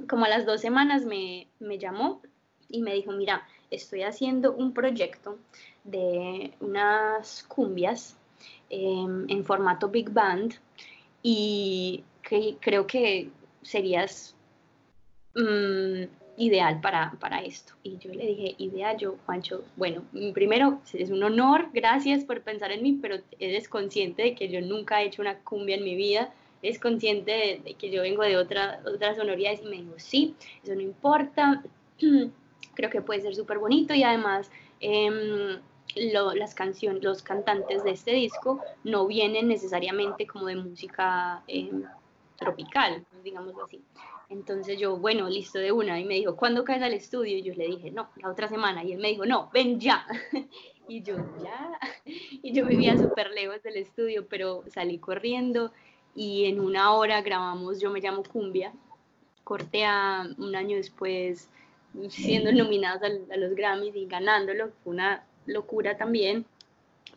como 0.09 0.25
a 0.25 0.29
las 0.29 0.47
dos 0.47 0.61
semanas 0.61 1.05
me, 1.05 1.49
me 1.59 1.79
llamó 1.79 2.21
y 2.69 2.83
me 2.83 2.95
dijo, 2.95 3.13
mira, 3.13 3.47
estoy 3.71 4.03
haciendo 4.03 4.53
un 4.53 4.73
proyecto 4.73 5.39
de 5.85 6.53
unas 6.61 7.45
cumbias 7.45 8.17
em, 8.71 9.27
en 9.29 9.45
formato 9.45 9.89
big 9.89 10.11
band 10.11 10.55
y 11.23 12.05
creo 12.61 12.87
que 12.87 13.31
serías 13.63 14.35
mm, 15.35 16.05
ideal 16.37 16.81
para, 16.81 17.13
para, 17.21 17.41
esto. 17.41 17.75
Y 17.83 17.99
yo 17.99 18.13
le 18.13 18.27
dije, 18.27 18.55
ideal, 18.59 18.97
yo, 18.97 19.17
Juancho, 19.27 19.65
bueno, 19.77 20.03
primero, 20.35 20.81
es 20.93 21.11
un 21.11 21.23
honor, 21.23 21.69
gracias 21.73 22.25
por 22.25 22.43
pensar 22.43 22.73
en 22.73 22.83
mí, 22.83 22.99
pero 23.01 23.17
eres 23.39 23.69
consciente 23.69 24.23
de 24.23 24.35
que 24.35 24.49
yo 24.49 24.61
nunca 24.61 25.03
he 25.03 25.07
hecho 25.07 25.23
una 25.23 25.39
cumbia 25.39 25.77
en 25.77 25.85
mi 25.85 25.95
vida, 25.95 26.33
eres 26.63 26.79
consciente 26.79 27.63
de, 27.65 27.75
que 27.75 27.91
yo 27.91 28.03
vengo 28.03 28.23
de 28.23 28.37
otra, 28.37 28.81
otras 28.87 29.17
sonoridades 29.17 29.63
y 29.63 29.67
me 29.67 29.77
dijo, 29.77 29.95
sí, 29.97 30.35
eso 30.63 30.75
no 30.75 30.81
importa, 30.81 31.63
creo 32.75 32.91
que 32.91 33.03
puede 33.03 33.21
ser 33.21 33.35
súper 33.35 33.59
bonito 33.59 33.95
y 33.95 34.03
además... 34.03 34.51
Eh, 34.81 35.59
las 35.97 36.55
los 37.01 37.23
cantantes 37.23 37.83
de 37.83 37.91
este 37.91 38.13
disco 38.13 38.61
no 38.85 39.07
vienen 39.07 39.49
necesariamente 39.49 40.27
como 40.27 40.47
de 40.47 40.57
música 40.57 41.43
em, 41.47 41.85
tropical, 42.37 43.05
digámoslo 43.25 43.65
así. 43.65 43.83
Entonces 44.29 44.79
yo, 44.79 44.97
bueno, 44.97 45.29
listo 45.29 45.59
de 45.59 45.73
una. 45.73 46.01
Y 46.01 46.05
me 46.05 46.15
dijo, 46.15 46.37
¿cuándo 46.37 46.65
caes 46.65 46.83
al 46.83 46.95
estudio? 46.95 47.39
Y 47.39 47.43
yo 47.43 47.55
le 47.55 47.67
dije, 47.67 47.91
no, 47.91 48.09
la 48.17 48.31
otra 48.31 48.49
semana. 48.49 48.83
Y 48.83 48.93
él 48.93 48.99
me 48.99 49.09
dijo, 49.09 49.27
no, 49.27 49.51
ven 49.53 49.81
ya. 49.81 50.07
Y 50.89 51.03
yo, 51.03 51.17
ya. 51.43 51.81
Y 52.43 52.53
yo 52.53 52.65
vivía 52.65 52.97
súper 52.97 53.31
lejos 53.33 53.61
del 53.63 53.77
estudio, 53.77 54.27
pero 54.29 54.63
salí 54.69 54.99
corriendo 54.99 55.73
y 56.15 56.45
en 56.47 56.61
una 56.61 56.93
hora 56.93 57.23
grabamos 57.23 57.81
Yo 57.81 57.91
me 57.91 58.01
llamo 58.01 58.23
Cumbia. 58.23 58.73
Corté 59.43 59.85
a 59.85 60.29
un 60.39 60.55
año 60.55 60.77
después 60.77 61.49
siendo 62.09 62.53
nominados 62.53 63.03
a, 63.03 63.07
a 63.07 63.37
los 63.37 63.55
Grammys 63.55 63.97
y 63.97 64.07
ganándolo. 64.07 64.71
Fue 64.83 64.93
una 64.93 65.25
locura 65.47 65.97
también. 65.97 66.45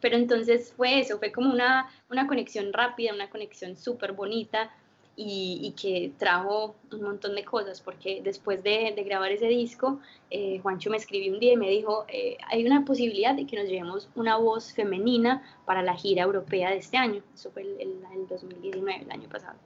Pero 0.01 0.15
entonces 0.15 0.73
fue 0.75 0.99
eso, 0.99 1.17
fue 1.19 1.31
como 1.31 1.51
una, 1.51 1.89
una 2.09 2.27
conexión 2.27 2.71
rápida, 2.71 3.13
una 3.13 3.29
conexión 3.29 3.75
súper 3.75 4.13
bonita 4.13 4.71
y, 5.21 5.73
que 5.79 6.13
trajo 6.17 6.75
un 6.93 7.01
montón 7.01 7.35
de 7.35 7.43
cosas, 7.43 7.81
porque 7.81 8.21
después 8.23 8.63
de, 8.63 8.93
grabar 9.05 9.29
ese 9.33 9.47
disco, 9.47 9.99
eh, 10.29 10.59
Juancho 10.59 10.89
me 10.89 10.95
escribió 10.95 11.33
un 11.33 11.41
día 11.41 11.53
y 11.53 11.57
me 11.57 11.69
dijo, 11.69 12.05
eh, 12.07 12.37
hay 12.47 12.65
una 12.65 12.85
posibilidad 12.85 13.35
de 13.35 13.45
que 13.45 13.57
nos 13.57 13.67
llevemos 13.67 14.09
una 14.15 14.37
voz 14.37 14.71
femenina 14.71 15.43
para 15.65 15.81
la 15.81 15.93
gira 15.93 16.23
europea 16.23 16.71
de 16.71 16.77
este 16.77 16.95
año, 16.95 17.21
eso 17.33 17.51
fue 17.51 17.63
el, 17.63 17.81
el, 17.81 18.27
2019, 18.29 19.03
el 19.03 19.11
año 19.11 19.27
pasado. 19.27 19.57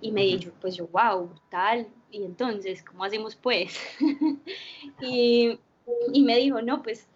Y 0.00 0.10
me 0.10 0.22
dijo, 0.22 0.52
pues 0.62 0.74
yo, 0.74 0.86
wow, 0.86 1.28
tal, 1.50 1.86
y 2.10 2.24
entonces, 2.24 2.82
¿cómo 2.82 3.04
hacemos 3.04 3.36
pues? 3.36 3.78
y, 5.02 5.58
y 6.14 6.22
me 6.22 6.38
dijo, 6.38 6.62
no, 6.62 6.82
pues 6.82 7.06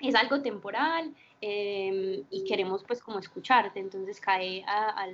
es 0.00 0.14
algo 0.14 0.42
temporal 0.42 1.14
em, 1.42 2.24
y 2.30 2.44
queremos 2.44 2.82
pues 2.84 3.02
como 3.02 3.18
escucharte. 3.18 3.80
Entonces 3.80 4.20
cae 4.20 4.64
a, 4.66 5.06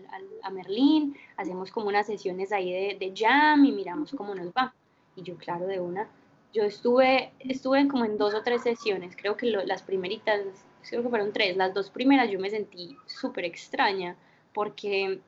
a, 0.42 0.50
Merlín, 0.50 1.16
hacemos 1.36 1.72
como 1.72 1.88
unas 1.88 2.06
sesiones 2.06 2.52
ahí 2.52 2.72
de, 2.72 2.96
de, 2.98 3.12
jam 3.16 3.64
y 3.64 3.72
miramos 3.72 4.12
cómo 4.12 4.34
nos 4.34 4.48
va. 4.48 4.72
Y 5.16 5.22
yo, 5.22 5.36
claro, 5.36 5.66
de 5.66 5.80
una. 5.80 6.08
Yo 6.52 6.62
estuve, 6.62 7.32
estuve 7.40 7.88
como 7.88 8.04
en 8.04 8.16
dos 8.16 8.34
o 8.34 8.42
tres 8.42 8.62
sesiones, 8.62 9.16
creo 9.16 9.36
que 9.36 9.46
las 9.46 9.82
primeritas, 9.82 10.40
creo 10.88 11.02
que 11.02 11.08
fueron 11.08 11.32
tres, 11.32 11.56
las 11.56 11.74
dos 11.74 11.90
primeras 11.90 12.30
yo 12.30 12.38
me 12.38 12.48
sentí 12.48 12.96
súper 13.06 13.44
extraña 13.44 14.16
porque 14.54 15.20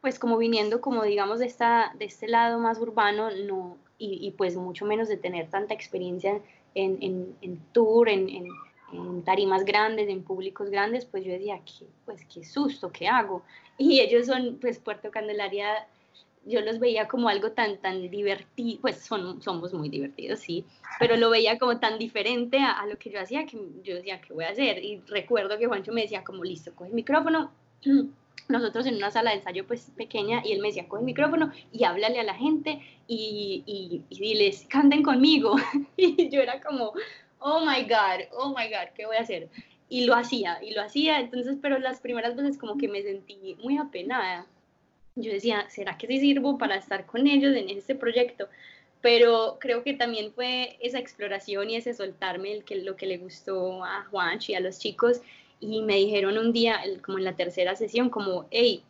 pues 0.00 0.18
como 0.18 0.36
viniendo 0.36 0.80
como 0.80 1.04
digamos 1.04 1.38
de, 1.38 1.46
esta, 1.46 1.92
de 1.98 2.06
este 2.06 2.28
lado 2.28 2.58
más 2.58 2.78
urbano 2.78 3.30
no, 3.30 3.76
y, 3.98 4.26
y 4.26 4.32
pues 4.32 4.56
mucho 4.56 4.84
menos 4.84 5.08
de 5.08 5.16
tener 5.16 5.48
tanta 5.48 5.74
experiencia 5.74 6.40
en, 6.76 7.36
en, 7.40 7.60
tour, 7.72 8.08
en, 8.08 8.28
en, 8.28 8.46
tarimas 9.24 9.64
grandes, 9.64 10.08
en 10.08 10.22
públicos 10.22 10.70
grandes, 10.70 11.04
pues 11.04 11.24
yo 11.24 11.32
decía, 11.32 11.60
¿qué, 11.64 11.86
pues 12.04 12.24
qué 12.32 12.44
susto, 12.44 12.90
¿qué 12.92 13.08
hago? 13.08 13.42
Y 13.78 14.00
ellos 14.00 14.26
son, 14.26 14.56
pues 14.58 14.78
Puerto 14.78 15.10
Candelaria, 15.10 15.86
yo 16.46 16.62
los 16.62 16.78
veía 16.78 17.06
como 17.08 17.28
algo 17.28 17.52
tan, 17.52 17.76
tan 17.76 18.10
divertido, 18.10 18.80
pues 18.80 19.00
son, 19.00 19.42
somos 19.42 19.74
muy 19.74 19.90
divertidos, 19.90 20.40
sí, 20.40 20.64
pero 20.98 21.16
lo 21.18 21.28
veía 21.28 21.58
como 21.58 21.78
tan 21.78 21.98
diferente 21.98 22.58
a, 22.58 22.72
a, 22.72 22.86
lo 22.86 22.96
que 22.96 23.10
yo 23.10 23.20
hacía, 23.20 23.44
que 23.44 23.58
yo 23.82 23.96
decía, 23.96 24.20
¿qué 24.22 24.32
voy 24.32 24.44
a 24.44 24.50
hacer? 24.50 24.82
Y 24.82 25.02
recuerdo 25.08 25.58
que 25.58 25.66
Juancho 25.66 25.92
me 25.92 26.02
decía 26.02 26.24
como, 26.24 26.42
listo, 26.42 26.74
coge 26.74 26.88
el 26.88 26.94
micrófono, 26.94 27.50
nosotros 28.48 28.86
en 28.86 28.96
una 28.96 29.10
sala 29.10 29.30
de 29.30 29.38
ensayo 29.38 29.66
pues 29.66 29.90
pequeña 29.96 30.40
y 30.44 30.52
él 30.52 30.60
me 30.60 30.68
decía, 30.68 30.88
coge 30.88 31.00
el 31.00 31.06
micrófono 31.06 31.52
y 31.72 31.84
háblale 31.84 32.20
a 32.20 32.24
la 32.24 32.34
gente 32.34 32.80
y, 33.06 33.62
y, 33.66 34.04
y 34.08 34.20
diles, 34.20 34.66
canten 34.70 35.02
conmigo. 35.02 35.56
y 35.96 36.30
yo 36.30 36.40
era 36.40 36.60
como, 36.60 36.92
oh 37.38 37.60
my 37.64 37.82
God, 37.82 38.26
oh 38.32 38.48
my 38.48 38.68
God, 38.68 38.92
¿qué 38.94 39.06
voy 39.06 39.16
a 39.16 39.20
hacer? 39.20 39.48
Y 39.88 40.04
lo 40.04 40.14
hacía, 40.14 40.58
y 40.62 40.72
lo 40.72 40.82
hacía, 40.82 41.20
entonces, 41.20 41.58
pero 41.60 41.78
las 41.78 42.00
primeras 42.00 42.34
veces 42.34 42.58
como 42.58 42.76
que 42.76 42.88
me 42.88 43.02
sentí 43.02 43.56
muy 43.62 43.78
apenada. 43.78 44.46
Yo 45.14 45.32
decía, 45.32 45.66
¿será 45.70 45.96
que 45.96 46.06
sí 46.06 46.18
sirvo 46.18 46.58
para 46.58 46.76
estar 46.76 47.06
con 47.06 47.26
ellos 47.26 47.54
en 47.56 47.70
este 47.70 47.94
proyecto? 47.94 48.48
Pero 49.00 49.58
creo 49.60 49.82
que 49.82 49.94
también 49.94 50.32
fue 50.32 50.76
esa 50.80 50.98
exploración 50.98 51.70
y 51.70 51.76
ese 51.76 51.94
soltarme 51.94 52.52
el 52.52 52.64
que, 52.64 52.76
lo 52.76 52.96
que 52.96 53.06
le 53.06 53.18
gustó 53.18 53.84
a 53.84 54.04
Juancho 54.10 54.52
y 54.52 54.54
a 54.56 54.60
los 54.60 54.78
chicos 54.78 55.20
y 55.60 55.82
me 55.82 55.96
dijeron 55.96 56.36
un 56.36 56.52
día, 56.52 56.80
como 57.02 57.18
en 57.18 57.24
la 57.24 57.36
tercera 57.36 57.76
sesión, 57.76 58.10
como, 58.10 58.46
hey, 58.50 58.82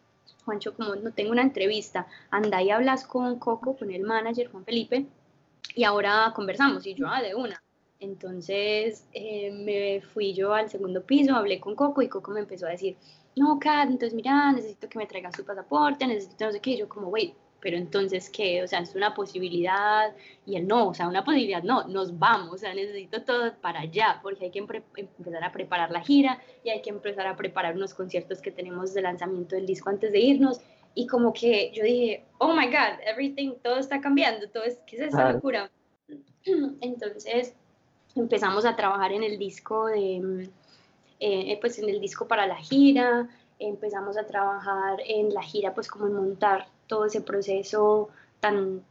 Juancho, 0.45 0.75
como 0.75 0.95
no 0.97 1.13
tengo 1.13 1.33
una 1.33 1.43
entrevista, 1.43 2.07
anda 2.31 2.63
y 2.63 2.71
hablas 2.71 3.07
con 3.07 3.39
Coco, 3.39 3.77
con 3.77 3.91
el 3.91 4.03
manager, 4.03 4.51
Juan 4.51 4.65
Felipe, 4.65 5.07
y 5.75 5.85
ahora 5.85 6.33
conversamos, 6.35 6.87
y 6.87 6.95
yo, 6.95 7.09
ah, 7.09 7.23
de 7.23 7.35
una. 7.35 7.63
Entonces 8.07 9.07
eh, 9.13 9.51
me 9.51 10.01
fui 10.01 10.33
yo 10.33 10.55
al 10.55 10.71
segundo 10.71 11.05
piso, 11.05 11.35
hablé 11.35 11.61
con 11.61 11.75
Coco 11.75 12.03
y 12.03 12.09
Coco 12.09 12.31
me 12.31 12.41
empezó 12.41 12.67
a 12.67 12.71
decir, 12.71 12.97
no, 13.35 13.59
Kat, 13.59 13.91
entonces 13.91 14.15
mira, 14.15 14.53
necesito 14.53 14.89
que 14.89 14.99
me 14.99 15.07
traigan 15.07 15.33
su 15.33 15.45
pasaporte, 15.45 16.07
necesito 16.07 16.47
no 16.47 16.53
sé 16.53 16.61
qué, 16.61 16.71
y 16.71 16.79
yo 16.79 16.89
como, 16.89 17.09
wait, 17.09 17.35
pero 17.61 17.77
entonces, 17.77 18.31
¿qué? 18.31 18.63
O 18.63 18.69
sea, 18.69 18.79
es 18.81 18.95
una 18.95 19.13
posibilidad 19.15 20.15
y 20.47 20.57
él 20.57 20.69
no, 20.69 20.89
o 20.89 20.95
sea, 20.95 21.09
una 21.09 21.25
posibilidad 21.25 21.63
no, 21.63 21.89
nos 21.89 22.17
vamos, 22.19 22.55
o 22.55 22.59
sea, 22.59 22.73
necesito 22.75 23.23
todo 23.25 23.53
para 23.61 23.81
allá, 23.81 24.21
porque 24.23 24.47
hay 24.47 24.51
que 24.53 24.61
empezar 24.61 25.43
a 25.43 25.53
preparar 25.53 25.91
la 25.91 26.01
gira 26.01 26.41
y 26.63 26.71
hay 26.71 26.81
que 26.81 26.91
empezar 26.91 27.27
a 27.27 27.37
preparar 27.37 27.75
unos 27.75 27.93
conciertos 27.93 28.41
que 28.41 28.53
tenemos 28.53 28.95
de 28.95 29.03
lanzamiento 29.03 29.57
del 29.57 29.67
disco 29.67 29.91
antes 29.91 30.13
de 30.13 30.21
irnos. 30.21 30.61
Y 30.95 31.07
como 31.09 31.33
que 31.33 31.73
yo 31.75 31.83
dije, 31.83 32.25
oh 32.39 32.55
my 32.55 32.67
God, 32.67 33.01
everything, 33.05 33.55
todo 33.63 33.79
está 33.79 34.01
cambiando, 34.01 34.49
todo 34.49 34.63
es, 34.63 34.79
¿qué 34.87 34.97
es 34.97 35.03
esa 35.09 35.33
locura? 35.33 35.71
Entonces 36.81 37.55
empezamos 38.17 38.65
a 38.65 38.77
trabajar 38.77 39.13
en 39.13 39.23
el 39.23 39.39
disco 39.39 39.87
de, 39.87 40.49
eh, 41.21 41.59
pues 41.61 41.79
en 41.79 41.89
el 41.89 42.01
disco 42.01 42.27
para 42.27 42.47
la 42.47 42.57
gira, 42.57 43.29
empezamos 43.59 44.17
a 44.17 44.27
trabajar 44.27 44.99
en 45.07 45.33
la 45.33 45.43
gira, 45.43 45.75
pues 45.75 45.89
como 45.89 46.07
en 46.07 46.15
montar 46.15 46.69
todo 46.87 47.07
ese 47.07 47.21
proceso 47.21 48.09
tan, 48.41 48.83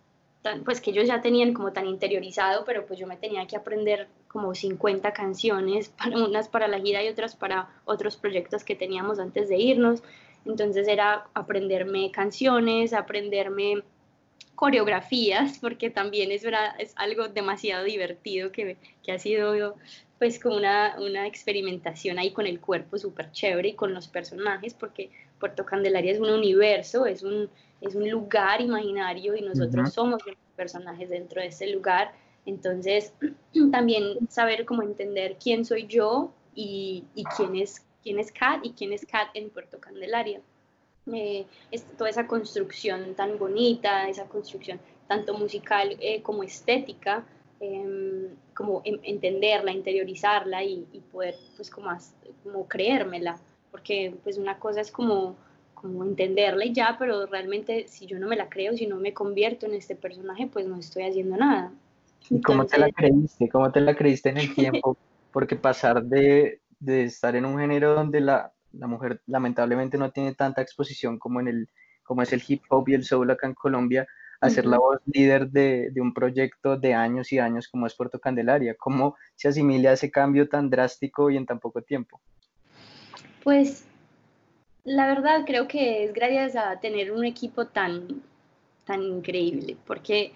tan, 0.42 0.64
pues 0.64 0.82
que 0.82 0.92
ellos 0.92 1.08
ya 1.08 1.22
tenían 1.22 1.54
como 1.54 1.72
tan 1.72 1.88
interiorizado, 1.88 2.66
pero 2.66 2.86
pues 2.86 3.00
yo 3.00 3.08
me 3.08 3.18
tenía 3.18 3.46
que 3.48 3.56
aprender 3.56 4.08
como 4.28 4.54
50 4.54 5.14
canciones, 5.14 5.90
para, 5.98 6.18
unas 6.18 6.50
para 6.50 6.68
la 6.68 6.80
gira 6.80 7.04
y 7.04 7.10
otras 7.10 7.36
para 7.36 7.70
otros 7.86 8.18
proyectos 8.18 8.64
que 8.64 8.76
teníamos 8.76 9.20
antes 9.20 9.50
de 9.50 9.58
irnos. 9.58 10.04
Entonces 10.46 10.88
era 10.88 11.28
aprenderme 11.34 12.12
canciones, 12.12 12.94
aprenderme 12.94 13.84
coreografías, 14.56 15.60
porque 15.60 15.90
también 15.90 16.32
es, 16.32 16.44
es 16.80 16.94
algo 16.96 17.28
demasiado 17.28 17.84
divertido 17.84 18.52
que, 18.52 18.78
que 19.04 19.12
ha 19.12 19.20
sido 19.20 19.76
pues 20.18 20.40
como 20.40 20.56
una, 20.56 20.96
una 21.00 21.28
experimentación 21.28 22.18
ahí 22.18 22.32
con 22.32 22.48
el 22.48 22.62
cuerpo 22.62 22.98
súper 22.98 23.32
chévere 23.32 23.70
y 23.70 23.74
con 23.74 23.94
los 23.94 24.08
personajes, 24.08 24.74
porque 24.74 25.12
Puerto 25.40 25.66
Candelaria 25.66 26.14
es 26.14 26.20
un 26.20 26.30
universo, 26.30 27.06
es 27.06 27.22
un, 27.22 27.50
es 27.82 27.96
un 27.96 28.10
lugar 28.10 28.62
imaginario 28.62 29.36
y 29.36 29.42
nosotros 29.42 29.94
somos 29.94 30.26
los 30.26 30.38
personajes 30.56 31.10
dentro 31.10 31.42
de 31.42 31.48
ese 31.48 31.68
lugar. 31.68 32.14
Entonces, 32.46 33.14
también 33.72 34.30
saber 34.30 34.66
cómo 34.66 34.84
entender 34.84 35.38
quién 35.42 35.66
soy 35.66 35.86
yo 35.88 36.32
y, 36.54 37.04
y 37.14 37.24
quién, 37.36 37.56
es, 37.58 37.86
quién 38.02 38.18
es 38.20 38.32
Kat 38.32 38.64
y 38.64 38.72
quién 38.72 38.94
es 38.94 39.06
Kat 39.06 39.28
en 39.34 39.50
Puerto 39.50 39.80
Candelaria. 39.80 40.40
Eh, 41.14 41.46
toda 41.98 42.10
esa 42.10 42.26
construcción 42.28 43.14
tan 43.14 43.38
bonita, 43.38 44.10
esa 44.10 44.26
construcción 44.26 44.80
tanto 45.08 45.38
musical 45.38 45.96
eh, 46.00 46.24
como 46.24 46.42
estética, 46.44 47.24
em, 47.60 48.30
como 48.56 48.82
entenderla, 48.84 49.72
interiorizarla 49.72 50.64
y, 50.64 50.88
y, 50.92 51.00
poder 51.00 51.36
pues 51.56 51.70
como, 51.70 51.96
como 52.44 52.68
creérmela, 52.68 53.38
porque 53.72 54.16
pues 54.24 54.38
una 54.38 54.58
cosa 54.58 54.82
es 54.82 54.92
como 54.92 55.36
como 55.76 56.04
entenderla 56.04 56.66
y 56.66 56.74
ya, 56.74 56.96
pero 56.98 57.28
realmente 57.28 57.88
si 57.88 58.08
yo 58.08 58.18
no 58.18 58.28
me 58.28 58.36
la 58.36 58.50
creo, 58.50 58.74
si 58.74 58.88
no 58.88 58.96
me 58.96 59.14
convierto 59.14 59.68
en 59.68 59.76
este 59.76 59.96
personaje, 59.96 60.48
pues 60.52 60.66
no 60.66 60.78
estoy 60.80 61.04
haciendo 61.04 61.38
nada. 61.38 61.72
¿Y 62.30 62.42
cómo 62.42 62.66
te 62.66 62.80
la 62.80 62.92
creíste? 62.92 63.48
¿Cómo 63.50 63.72
te 63.72 63.82
la 63.82 63.96
creíste 63.96 64.30
en 64.30 64.38
el 64.38 64.56
tiempo? 64.56 64.98
Porque 65.32 65.56
pasar 65.56 66.04
de, 66.04 66.62
de 66.80 67.04
estar 67.04 67.36
en 67.36 67.46
un 67.46 67.60
género 67.60 67.94
donde 67.94 68.20
la, 68.22 68.55
la, 68.78 68.88
mujer 68.88 69.22
lamentablemente 69.28 69.98
no 69.98 70.12
tiene 70.12 70.34
tanta 70.34 70.62
exposición 70.62 71.20
como 71.20 71.40
en 71.40 71.48
el 71.48 71.70
como 72.04 72.22
es 72.22 72.32
el 72.34 72.44
hip 72.48 72.62
hop 72.70 72.88
y 72.90 72.94
el 72.94 73.04
soul 73.04 73.32
acá 73.32 73.48
en 73.48 73.56
Colombia, 73.56 74.08
a 74.40 74.50
ser 74.52 74.68
la 74.68 74.78
voz 74.78 75.00
líder 75.08 75.50
de, 75.50 75.90
de, 75.92 76.02
un 76.02 76.14
proyecto 76.14 76.78
de 76.78 76.94
años 76.94 77.34
y 77.34 77.40
años 77.40 77.68
como 77.68 77.88
es 77.88 77.96
Puerto 77.96 78.20
Candelaria. 78.20 78.76
¿Cómo 78.78 79.16
se 79.34 79.48
asimila 79.48 79.94
ese 79.94 80.12
cambio 80.12 80.48
tan 80.48 80.70
drástico 80.70 81.32
y 81.32 81.38
en 81.38 81.48
tan 81.48 81.60
poco 81.60 81.82
tiempo? 81.82 82.22
Pues 83.44 83.88
la 84.86 85.08
verdad 85.08 85.46
creo 85.46 85.68
que 85.68 86.04
es 86.04 86.14
gracias 86.14 86.56
a 86.56 86.80
tener 86.80 87.12
un 87.12 87.26
equipo 87.26 87.66
tan, 87.66 88.22
tan 88.86 89.02
increíble, 89.02 89.76
porque, 89.86 90.32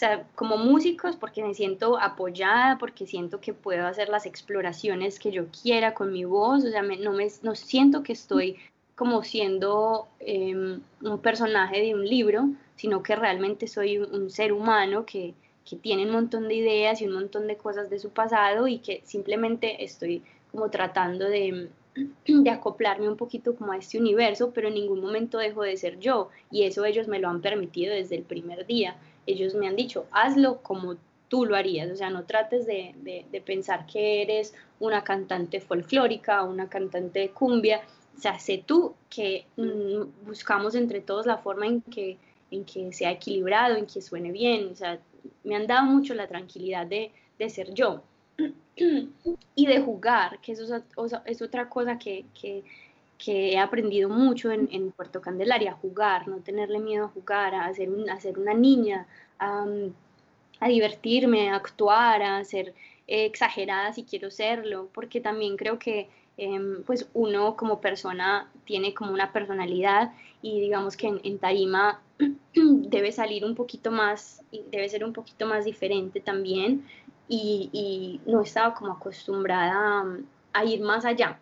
sea, 0.00 0.26
como 0.34 0.56
músicos, 0.56 1.16
porque 1.16 1.42
me 1.42 1.54
siento 1.54 1.98
apoyada, 2.00 2.78
porque 2.78 3.06
siento 3.06 3.40
que 3.40 3.52
puedo 3.52 3.86
hacer 3.86 4.08
las 4.08 4.26
exploraciones 4.26 5.18
que 5.18 5.30
yo 5.30 5.46
quiera 5.48 5.94
con 5.94 6.12
mi 6.12 6.24
voz, 6.24 6.64
o 6.64 6.70
sea, 6.70 6.82
no, 6.82 7.12
me, 7.12 7.28
no 7.42 7.54
siento 7.54 8.02
que 8.02 8.14
estoy 8.14 8.56
como 8.94 9.22
siendo 9.22 10.08
em, 10.20 10.80
un 11.02 11.18
personaje 11.20 11.80
de 11.80 11.94
un 11.94 12.06
libro, 12.06 12.48
sino 12.76 13.02
que 13.02 13.14
realmente 13.16 13.66
soy 13.66 13.98
un, 13.98 14.30
ser 14.30 14.52
humano 14.52 15.06
que, 15.06 15.34
que 15.68 15.76
tiene 15.76 16.06
un 16.06 16.12
montón 16.12 16.48
de 16.48 16.54
ideas 16.54 17.00
y 17.00 17.06
un 17.06 17.14
montón 17.14 17.46
de 17.46 17.56
cosas 17.56 17.90
de 17.90 17.98
su 17.98 18.10
pasado 18.10 18.68
y 18.68 18.78
que 18.78 19.02
simplemente 19.04 19.84
estoy 19.84 20.22
como 20.50 20.70
tratando 20.70 21.26
de, 21.26 21.68
de 22.26 22.50
acoplarme 22.50 23.08
un 23.08 23.16
poquito 23.16 23.54
como 23.54 23.72
a 23.72 23.76
este 23.76 23.98
universo, 23.98 24.52
pero 24.52 24.68
en 24.68 24.74
ningún 24.74 25.00
momento 25.00 25.38
dejo 25.38 25.62
de 25.62 25.76
ser 25.76 25.98
yo 25.98 26.28
y 26.50 26.64
eso 26.64 26.84
ellos 26.84 27.08
me 27.08 27.18
lo 27.18 27.28
han 27.28 27.40
permitido 27.40 27.94
desde 27.94 28.16
el 28.16 28.22
primer 28.22 28.66
día. 28.66 28.96
Ellos 29.26 29.54
me 29.54 29.68
han 29.68 29.76
dicho, 29.76 30.06
hazlo 30.12 30.62
como 30.62 30.96
tú 31.28 31.46
lo 31.46 31.56
harías, 31.56 31.90
o 31.90 31.96
sea, 31.96 32.10
no 32.10 32.24
trates 32.24 32.66
de, 32.66 32.94
de, 33.02 33.40
pensar 33.40 33.86
que 33.86 34.20
eres 34.20 34.52
una 34.80 35.04
cantante 35.04 35.60
folclórica, 35.60 36.42
una 36.42 36.68
cantante 36.68 37.20
de 37.20 37.30
cumbia, 37.30 37.82
o 38.16 38.20
sea, 38.20 38.38
sé 38.40 38.62
tú 38.66 38.94
que 39.08 39.46
mm, 39.56 40.26
buscamos 40.26 40.74
entre 40.74 41.00
todos 41.00 41.26
la 41.26 41.38
forma 41.38 41.66
en 41.66 41.82
que, 41.82 42.18
en 42.50 42.64
que 42.64 42.92
sea 42.92 43.12
equilibrado, 43.12 43.76
en 43.76 43.86
que 43.86 44.02
suene 44.02 44.32
bien, 44.32 44.70
o 44.72 44.74
sea, 44.74 44.98
me 45.44 45.54
han 45.54 45.68
dado 45.68 45.86
mucho 45.86 46.14
la 46.14 46.26
tranquilidad 46.26 46.86
de, 46.86 47.12
de 47.38 47.48
ser 47.48 47.72
yo. 47.72 48.02
Y 49.54 49.66
de 49.66 49.80
jugar, 49.82 50.40
que 50.40 50.52
eso 50.52 50.64
es, 51.26 51.42
otra 51.42 51.68
cosa 51.68 51.98
que, 51.98 52.24
que, 52.40 52.64
que, 53.22 53.52
he 53.52 53.58
aprendido 53.58 54.08
mucho 54.08 54.50
en, 54.50 54.92
Puerto 54.92 55.20
Candelaria, 55.20 55.72
jugar, 55.72 56.28
no 56.28 56.38
tenerle 56.38 56.78
miedo 56.78 57.06
a 57.06 57.08
jugar, 57.08 57.54
a 57.54 57.72
ser, 57.74 57.88
una 58.38 58.54
niña, 58.54 59.06
a, 59.38 59.66
a, 60.60 60.68
divertirme, 60.68 61.50
a 61.50 61.56
actuar, 61.56 62.22
a 62.22 62.44
ser 62.44 62.74
exagerada 63.06 63.92
si 63.92 64.04
quiero 64.04 64.30
serlo, 64.30 64.88
porque 64.92 65.20
también 65.20 65.56
creo 65.56 65.78
que 65.78 66.08
em, 66.36 66.82
pues 66.84 67.08
uno 67.12 67.56
como 67.56 67.80
persona 67.80 68.48
tiene 68.64 68.94
como 68.94 69.12
una 69.12 69.32
personalidad 69.32 70.12
y 70.42 70.60
digamos 70.60 70.96
que 70.96 71.08
en, 71.08 71.20
en 71.24 71.38
tarima 71.38 72.00
debe 72.54 73.12
salir 73.12 73.44
un 73.44 73.54
poquito 73.54 73.90
más, 73.90 74.42
debe 74.70 74.88
ser 74.88 75.04
un 75.04 75.12
poquito 75.12 75.46
más 75.46 75.64
diferente 75.64 76.20
también 76.20 76.84
y, 77.30 78.20
no 78.26 78.42
estaba 78.42 78.74
como 78.74 78.92
acostumbrada 78.92 80.04
a, 80.52 80.64
ir 80.64 80.80
más 80.80 81.04
allá. 81.04 81.38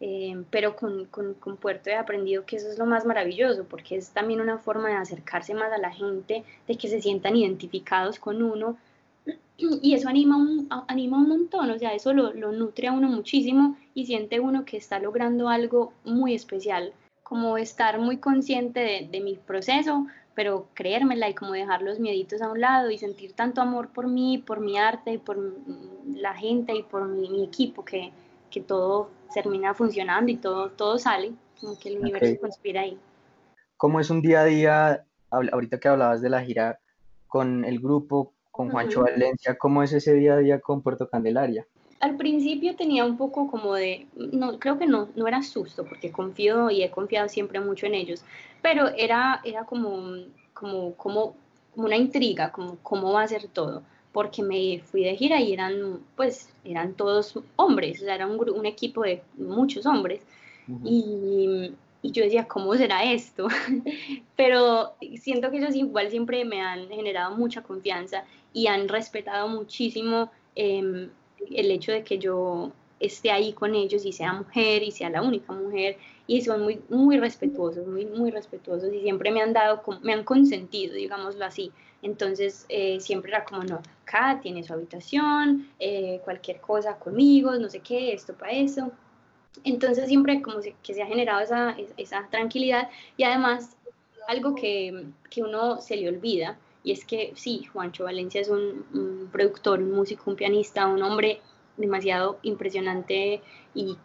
Eh, 0.00 0.44
pero 0.50 0.76
con, 0.76 1.06
con, 1.06 1.34
con, 1.34 1.56
Puerto 1.56 1.88
he 1.88 1.94
aprendido 1.94 2.44
que 2.44 2.56
eso 2.56 2.68
es 2.68 2.78
lo 2.78 2.84
más 2.84 3.06
maravilloso, 3.06 3.64
porque 3.64 3.96
es 3.96 4.10
también 4.10 4.42
una 4.42 4.58
forma 4.58 4.88
de 4.88 4.96
acercarse 4.96 5.54
más 5.54 5.72
a 5.72 5.78
la 5.78 5.90
gente, 5.90 6.44
de 6.68 6.76
que 6.76 6.88
se 6.88 7.00
sientan 7.00 7.34
identificados 7.34 8.18
con 8.18 8.42
uno, 8.42 8.76
y 9.56 9.94
eso 9.94 10.08
anima 10.08 10.36
un, 10.36 10.68
anima 10.88 11.16
un 11.16 11.28
montón, 11.28 11.70
o 11.70 11.78
sea, 11.78 11.94
eso 11.94 12.12
lo, 12.12 12.34
lo 12.34 12.52
nutre 12.52 12.88
a 12.88 12.92
uno 12.92 13.08
muchísimo 13.08 13.78
y 13.94 14.04
siente 14.04 14.38
uno 14.38 14.66
que 14.66 14.76
está 14.76 14.98
logrando 14.98 15.48
algo 15.48 15.94
muy 16.04 16.34
especial, 16.34 16.92
como 17.22 17.56
estar 17.56 17.98
muy 17.98 18.18
consciente 18.18 19.08
de 19.10 19.20
mi 19.20 19.36
proceso, 19.36 20.06
pero 20.36 20.68
creérmela 20.74 21.30
y 21.30 21.34
como 21.34 21.52
dejar 21.52 21.80
los 21.80 21.98
mieditos 21.98 22.42
a 22.42 22.50
un 22.52 22.60
lado 22.60 22.90
y 22.90 22.98
sentir 22.98 23.32
tanto 23.32 23.62
amor 23.62 23.88
por 23.88 24.06
mí, 24.06 24.36
por 24.36 24.60
mi 24.60 24.78
arte 24.78 25.14
y 25.14 25.18
por 25.18 25.38
la 26.14 26.34
gente 26.34 26.74
y 26.76 26.82
por 26.82 27.08
mi, 27.08 27.42
equipo 27.42 27.84
que, 27.84 28.12
que, 28.56 28.66
todo 28.66 29.10
termina 29.34 29.74
funcionando 29.74 30.30
y 30.30 30.36
todo, 30.36 30.70
todo 30.70 30.98
sale, 30.98 31.32
como 31.60 31.78
que 31.78 31.90
el 31.90 32.00
universo 32.00 32.40
conspira 32.40 32.82
ahí. 32.82 32.98
¿Cómo 33.76 34.00
es 34.00 34.08
un 34.10 34.22
día 34.22 34.40
a 34.40 34.44
día, 34.44 35.04
ahorita 35.30 35.78
que 35.78 35.88
hablabas 35.88 36.22
de 36.22 36.30
la 36.30 36.42
gira 36.42 36.78
con 37.26 37.64
el 37.64 37.80
grupo, 37.80 38.32
con 38.50 38.70
Juancho 38.70 39.02
Valencia, 39.02 39.58
cómo 39.58 39.82
es 39.82 39.92
ese 39.92 40.14
día 40.14 40.34
a 40.34 40.38
día 40.38 40.60
con 40.60 40.82
Puerto 40.82 41.08
Candelaria? 41.08 41.66
al 42.00 42.16
principio 42.16 42.76
tenía 42.76 43.04
un 43.04 43.16
poco 43.16 43.50
como 43.50 43.74
de, 43.74 44.06
no, 44.14 44.58
creo 44.58 44.78
que 44.78 44.86
no, 44.86 45.08
no 45.16 45.26
era 45.26 45.42
susto, 45.42 45.84
porque 45.84 46.12
confío 46.12 46.70
y 46.70 46.82
he 46.82 46.90
confiado 46.90 47.28
siempre 47.28 47.60
mucho 47.60 47.86
en 47.86 47.94
ellos, 47.94 48.22
pero 48.62 48.88
era, 48.88 49.40
era 49.44 49.64
como, 49.64 50.14
como, 50.52 50.94
como, 50.94 51.36
una 51.74 51.96
intriga, 51.96 52.52
como 52.52 52.78
cómo 52.82 53.12
va 53.12 53.22
a 53.22 53.28
ser 53.28 53.48
todo, 53.48 53.82
porque 54.16 54.42
me 54.42 54.80
fui 54.80 55.04
de 55.04 55.14
gira 55.14 55.42
y 55.42 55.52
eran, 55.52 56.00
pues, 56.16 56.48
eran 56.64 56.94
todos 56.94 57.38
hombres, 57.56 58.00
o 58.00 58.06
sea, 58.06 58.14
era 58.14 58.26
un, 58.26 58.48
un 58.48 58.64
equipo 58.64 59.02
de 59.02 59.20
muchos 59.36 59.84
hombres, 59.84 60.22
y, 60.84 61.70
y 62.00 62.12
yo 62.12 62.24
decía, 62.24 62.48
¿cómo 62.48 62.74
será 62.76 63.04
esto? 63.04 63.46
pero 64.36 64.94
siento 65.20 65.50
que 65.50 65.58
ellos 65.58 65.76
igual 65.76 66.08
siempre 66.08 66.46
me 66.46 66.62
han 66.62 66.88
generado 66.88 67.36
mucha 67.36 67.60
confianza 67.62 68.24
y 68.54 68.68
han 68.68 68.88
respetado 68.88 69.48
muchísimo. 69.48 70.30
Eh, 70.54 71.10
el 71.50 71.70
hecho 71.70 71.92
de 71.92 72.02
que 72.02 72.16
yo 72.18 72.72
esté 72.98 73.30
ahí 73.30 73.52
con 73.52 73.74
ellos 73.74 74.06
y 74.06 74.14
sea 74.14 74.32
mujer 74.32 74.82
y 74.82 74.92
sea 74.92 75.10
la 75.10 75.20
única 75.20 75.52
mujer 75.52 75.98
y 76.26 76.40
son 76.40 76.62
muy 76.62 76.80
muy 76.88 77.18
respetuosos 77.18 77.86
muy 77.86 78.06
muy 78.06 78.30
respetuosos 78.30 78.90
y 78.94 79.02
siempre 79.02 79.30
me 79.30 79.42
han 79.42 79.52
dado 79.52 79.82
me 80.02 80.14
han 80.14 80.24
consentido 80.24 80.94
digámoslo 80.94 81.44
así 81.44 81.72
entonces 82.06 82.66
eh, 82.68 82.98
siempre 83.00 83.30
era 83.30 83.44
como 83.44 83.62
no 83.64 83.80
acá 84.02 84.40
tiene 84.42 84.62
su 84.64 84.72
habitación 84.72 85.68
eh, 85.78 86.20
cualquier 86.24 86.60
cosa 86.60 86.98
conmigo 86.98 87.54
no 87.56 87.68
sé 87.68 87.80
qué 87.80 88.12
esto 88.12 88.34
para 88.34 88.52
eso 88.52 88.92
entonces 89.64 90.08
siempre 90.08 90.42
como 90.42 90.58
que 90.60 90.94
se 90.94 91.02
ha 91.02 91.06
generado 91.06 91.40
esa, 91.40 91.76
esa 91.96 92.26
tranquilidad 92.30 92.88
y 93.16 93.24
además 93.24 93.76
algo 94.28 94.54
que, 94.54 95.06
que 95.30 95.42
uno 95.42 95.80
se 95.80 95.96
le 95.96 96.08
olvida 96.08 96.58
y 96.86 96.92
es 96.92 97.04
que 97.04 97.32
sí, 97.34 97.64
Juancho 97.64 98.04
Valencia 98.04 98.40
es 98.40 98.48
un, 98.48 99.28
productor, 99.32 99.80
un 99.80 99.90
músico, 99.90 100.30
un 100.30 100.36
pianista, 100.36 100.86
un 100.86 101.02
hombre 101.02 101.40
demasiado 101.76 102.38
impresionante 102.42 103.42
y, 103.74 103.98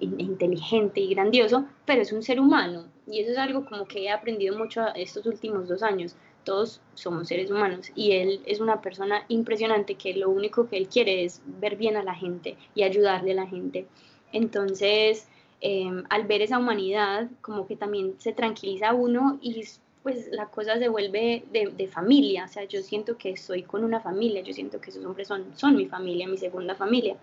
inteligente 0.00 1.00
y 1.00 1.14
grandioso, 1.14 1.66
pero 1.84 2.00
es 2.00 2.10
un 2.10 2.22
ser 2.22 2.40
humano. 2.40 2.86
Y 3.06 3.20
eso 3.20 3.32
es 3.32 3.36
algo 3.36 3.66
como 3.66 3.86
que 3.86 4.04
he 4.04 4.10
aprendido 4.10 4.56
mucho 4.56 4.82
estos 4.94 5.26
últimos 5.26 5.68
dos 5.68 5.82
años. 5.82 6.16
Todos 6.44 6.80
somos 6.94 7.28
seres 7.28 7.50
humanos 7.50 7.90
y 7.94 8.12
él 8.12 8.40
es 8.46 8.60
una 8.60 8.80
persona 8.80 9.24
impresionante 9.28 9.94
que 9.94 10.14
lo 10.14 10.30
único 10.30 10.68
que 10.68 10.76
él 10.76 10.88
quiere 10.88 11.24
es 11.24 11.40
ver 11.60 11.76
bien 11.76 11.96
a 11.96 12.02
la 12.02 12.14
gente 12.14 12.56
y 12.74 12.82
ayudarle 12.82 13.32
a 13.32 13.36
la 13.36 13.46
gente. 13.46 13.86
Entonces, 14.32 15.28
em, 15.60 16.04
al 16.10 16.26
ver 16.26 16.42
esa 16.42 16.58
humanidad, 16.58 17.28
como 17.40 17.66
que 17.66 17.76
también 17.76 18.14
se 18.18 18.32
tranquiliza 18.32 18.92
uno 18.94 19.38
y 19.40 19.62
pues 20.02 20.28
la 20.32 20.46
cosa 20.46 20.78
se 20.78 20.88
vuelve 20.88 21.44
de, 21.52 21.86
familia, 21.86 22.46
o 22.46 22.48
sea, 22.48 22.64
yo 22.64 22.82
siento 22.82 23.16
que 23.16 23.30
estoy 23.30 23.62
con 23.62 23.84
una 23.84 24.00
familia, 24.00 24.42
yo 24.42 24.52
siento 24.52 24.80
que 24.80 24.90
esos 24.90 25.04
hombres 25.04 25.28
son, 25.28 25.44
son 25.54 25.76
mi 25.76 25.86
familia, 25.86 26.26
mi 26.26 26.38
segunda 26.38 26.74
familia. 26.74 27.16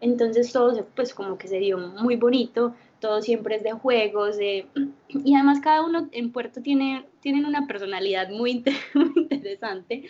Entonces 0.00 0.52
todo 0.52 0.84
pues 0.96 1.14
como 1.14 1.38
que 1.38 1.46
se 1.46 1.58
dio 1.58 1.78
muy 1.78 2.16
bonito, 2.16 2.74
todo 3.04 3.20
siempre 3.20 3.56
es 3.56 3.62
de 3.62 3.72
juegos, 3.72 4.38
de... 4.38 4.66
y 5.08 5.34
además 5.34 5.60
cada 5.60 5.84
uno 5.84 6.08
en 6.12 6.32
Puerto 6.32 6.62
tiene, 6.62 7.04
tienen 7.20 7.44
una 7.44 7.66
personalidad 7.66 8.30
muy, 8.30 8.64
interesante. 8.94 10.04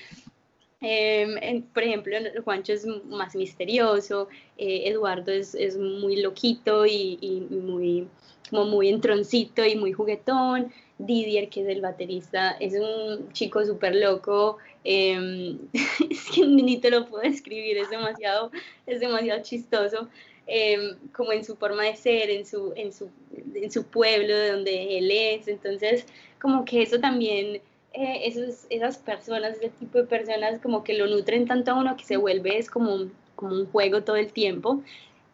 Em, 0.80 1.62
por 1.72 1.82
ejemplo, 1.82 2.16
Juancho 2.44 2.72
es 2.72 2.86
más 3.06 3.34
misterioso, 3.34 4.28
eh, 4.58 4.82
Eduardo 4.86 5.32
es, 5.32 5.56
es, 5.56 5.76
muy 5.76 6.22
loquito 6.22 6.86
y, 6.86 7.18
y 7.20 7.40
muy, 7.56 8.06
como 8.48 8.66
muy 8.66 8.90
entroncito 8.90 9.64
y 9.64 9.74
muy 9.74 9.92
juguetón. 9.92 10.72
Didier, 10.96 11.48
que 11.48 11.62
es 11.62 11.68
el 11.68 11.80
baterista, 11.80 12.52
es 12.60 12.74
un 12.74 13.32
chico 13.32 13.66
súper 13.66 13.96
loco, 13.96 14.58
em, 14.84 15.58
es 16.08 16.30
que 16.30 16.46
ni 16.46 16.76
te 16.76 16.92
lo 16.92 17.06
puedo 17.06 17.24
describir, 17.24 17.76
es 17.76 17.90
demasiado, 17.90 18.52
es 18.86 19.00
demasiado 19.00 19.42
chistoso, 19.42 20.08
em, 20.46 20.96
como 21.12 21.32
en 21.32 21.44
su 21.44 21.56
forma 21.56 21.84
de 21.84 21.96
ser, 21.96 22.30
en 22.30 22.46
su, 22.46 22.72
en, 22.76 22.92
su, 22.92 23.10
en 23.54 23.70
su 23.70 23.84
pueblo 23.84 24.36
de 24.36 24.52
donde 24.52 24.98
él 24.98 25.10
es, 25.10 25.48
entonces 25.48 26.06
como 26.40 26.64
que 26.64 26.82
eso 26.82 27.00
también, 27.00 27.62
eh, 27.92 28.20
esos, 28.24 28.66
esas 28.70 28.98
personas, 28.98 29.56
ese 29.56 29.70
tipo 29.70 29.98
de 29.98 30.04
personas 30.04 30.60
como 30.60 30.84
que 30.84 30.94
lo 30.94 31.06
nutren 31.06 31.46
tanto 31.46 31.70
a 31.70 31.74
uno 31.74 31.96
que 31.96 32.04
se 32.04 32.16
vuelve 32.16 32.58
es 32.58 32.70
como, 32.70 33.08
como 33.34 33.54
un 33.54 33.66
juego 33.66 34.02
todo 34.02 34.16
el 34.16 34.32
tiempo. 34.32 34.82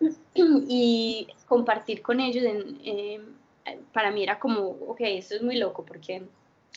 Y 0.69 1.27
compartir 1.47 2.01
con 2.01 2.21
ellos 2.21 2.45
en, 2.45 2.81
em, 2.85 3.23
para 3.93 4.11
mí 4.11 4.23
era 4.23 4.39
como, 4.39 4.77
ok, 4.87 5.01
esto 5.01 5.35
es 5.35 5.43
muy 5.43 5.57
loco 5.57 5.85
porque 5.85 6.23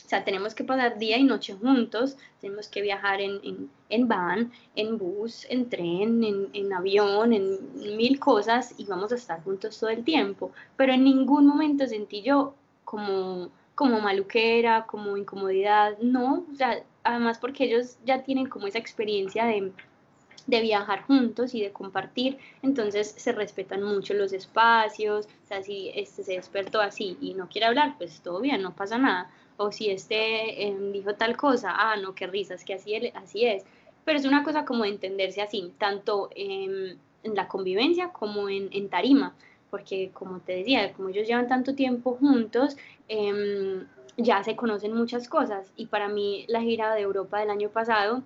o 0.04 0.08
sea, 0.08 0.22
tenemos 0.24 0.54
que 0.54 0.64
pasar 0.64 0.98
día 0.98 1.16
y 1.16 1.24
noche 1.24 1.54
juntos, 1.54 2.16
tenemos 2.40 2.68
que 2.68 2.82
viajar 2.82 3.20
en, 3.20 3.40
en, 3.42 3.70
en 3.88 4.08
van, 4.08 4.52
en 4.76 4.98
bus, 4.98 5.46
en 5.48 5.70
tren, 5.70 6.22
en, 6.22 6.50
en, 6.52 6.72
avión, 6.72 7.32
en 7.32 7.96
mil 7.96 8.18
cosas 8.20 8.74
y 8.76 8.84
vamos 8.84 9.12
a 9.12 9.14
estar 9.14 9.42
juntos 9.42 9.80
todo 9.80 9.90
el 9.90 10.04
tiempo. 10.04 10.52
Pero 10.76 10.92
en 10.92 11.04
ningún 11.04 11.46
momento 11.46 11.86
sentí 11.86 12.20
yo 12.20 12.54
como, 12.84 13.50
como 13.74 14.00
maluquera, 14.00 14.84
como 14.86 15.16
incomodidad, 15.16 15.96
no, 15.98 16.44
o 16.52 16.54
sea, 16.54 16.82
además 17.02 17.38
porque 17.38 17.64
ellos 17.64 17.96
ya 18.04 18.22
tienen 18.22 18.46
como 18.46 18.66
esa 18.66 18.78
experiencia 18.78 19.46
de, 19.46 19.72
de 20.46 20.60
viajar 20.60 21.04
juntos 21.04 21.54
y 21.54 21.62
de 21.62 21.72
compartir, 21.72 22.36
entonces 22.60 23.14
se 23.16 23.32
respetan 23.32 23.82
mucho 23.82 24.12
los 24.12 24.34
espacios, 24.34 25.26
o 25.44 25.46
sea, 25.46 25.62
si 25.62 25.90
este 25.94 26.24
se 26.24 26.34
despertó 26.34 26.82
así 26.82 27.16
y 27.22 27.32
no 27.32 27.48
quiere 27.48 27.68
hablar, 27.68 27.94
pues 27.96 28.20
todo 28.20 28.40
bien, 28.42 28.60
no 28.60 28.74
pasa 28.74 28.98
nada 28.98 29.30
o 29.56 29.70
si 29.72 29.90
este 29.90 30.66
em, 30.66 30.92
dijo 30.92 31.14
tal 31.14 31.36
cosa, 31.36 31.72
ah, 31.76 31.96
no, 31.96 32.14
qué 32.14 32.26
risas, 32.26 32.64
que 32.64 32.74
así, 32.74 32.94
así 33.14 33.46
es. 33.46 33.64
Pero 34.04 34.18
es 34.18 34.24
una 34.24 34.44
cosa 34.44 34.64
como 34.64 34.84
entenderse 34.84 35.40
así, 35.42 35.72
tanto 35.78 36.30
en 36.34 36.98
la 37.22 37.48
convivencia 37.48 38.10
como 38.10 38.48
en, 38.48 38.68
en, 38.72 38.88
tarima, 38.90 39.34
porque 39.70 40.10
como 40.12 40.40
te 40.40 40.56
decía, 40.56 40.92
como 40.92 41.08
ellos 41.08 41.26
llevan 41.26 41.48
tanto 41.48 41.74
tiempo 41.74 42.16
juntos, 42.20 42.76
em, 43.08 43.86
ya 44.16 44.44
se 44.44 44.56
conocen 44.56 44.92
muchas 44.94 45.28
cosas. 45.28 45.72
Y 45.76 45.86
para 45.86 46.08
mí 46.08 46.44
la 46.48 46.60
gira 46.60 46.94
de 46.94 47.00
Europa 47.02 47.40
del 47.40 47.50
año 47.50 47.70
pasado 47.70 48.22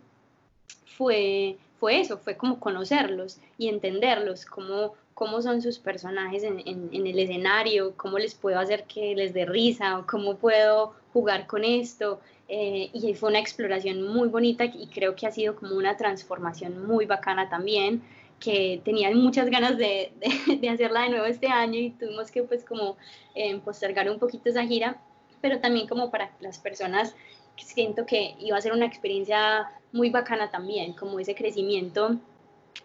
fue, 0.85 1.57
fue 1.79 2.01
eso, 2.01 2.19
fue 2.19 2.37
como 2.37 2.59
conocerlos 2.59 3.38
y 3.57 3.69
entenderlos, 3.69 4.45
cómo, 4.45 4.95
cómo 5.14 5.41
son 5.43 5.62
sus 5.62 5.79
personajes 5.79 6.43
en, 6.43 6.61
en, 6.67 6.88
en, 6.93 7.07
el 7.07 7.19
escenario, 7.19 7.95
cómo 7.97 8.19
les 8.19 8.35
puedo 8.35 8.59
hacer 8.59 8.85
que 8.85 9.14
les 9.14 9.33
dé 9.33 9.47
risa, 9.47 9.99
o 9.99 10.07
cómo 10.07 10.37
puedo 10.37 10.95
jugar 11.12 11.47
con 11.47 11.64
esto. 11.64 12.21
Eh, 12.49 12.88
y 12.94 13.12
fue 13.14 13.29
una 13.29 13.40
exploración 13.40 14.03
muy 14.03 14.29
bonita 14.29 14.64
y 14.64 14.87
creo 14.87 15.14
que 15.14 15.27
ha 15.27 15.31
sido 15.31 15.55
como 15.55 15.77
una 15.77 15.97
transformación 15.97 16.87
muy 16.87 17.05
bacana 17.05 17.51
también, 17.51 18.03
que 18.40 18.81
tenía 18.85 19.11
muchas 19.11 19.51
ganas 19.51 19.77
de, 19.77 20.12
de, 20.61 20.68
hacerla 20.71 21.03
de 21.03 21.11
nuevo 21.11 21.27
este 21.27 21.49
año 21.49 21.79
y 21.79 21.90
tuvimos 21.90 22.31
que 22.31 22.42
pues 22.42 22.64
como 22.64 22.97
eh, 23.35 23.59
postergar 23.59 24.09
un 24.11 24.18
poquito 24.18 24.49
esa 24.49 24.64
gira, 24.64 24.99
pero 25.42 25.61
también 25.61 25.87
como 25.87 26.11
para 26.11 26.31
las 26.40 26.59
personas 26.59 27.14
siento 27.57 28.07
que 28.07 28.35
iba 28.38 28.57
a 28.57 28.61
ser 28.61 28.73
una 28.73 28.87
experiencia 28.87 29.71
muy 29.92 30.11
bacana 30.11 30.51
también, 30.51 30.92
como 30.92 31.18
ese 31.21 31.35
crecimiento 31.35 32.16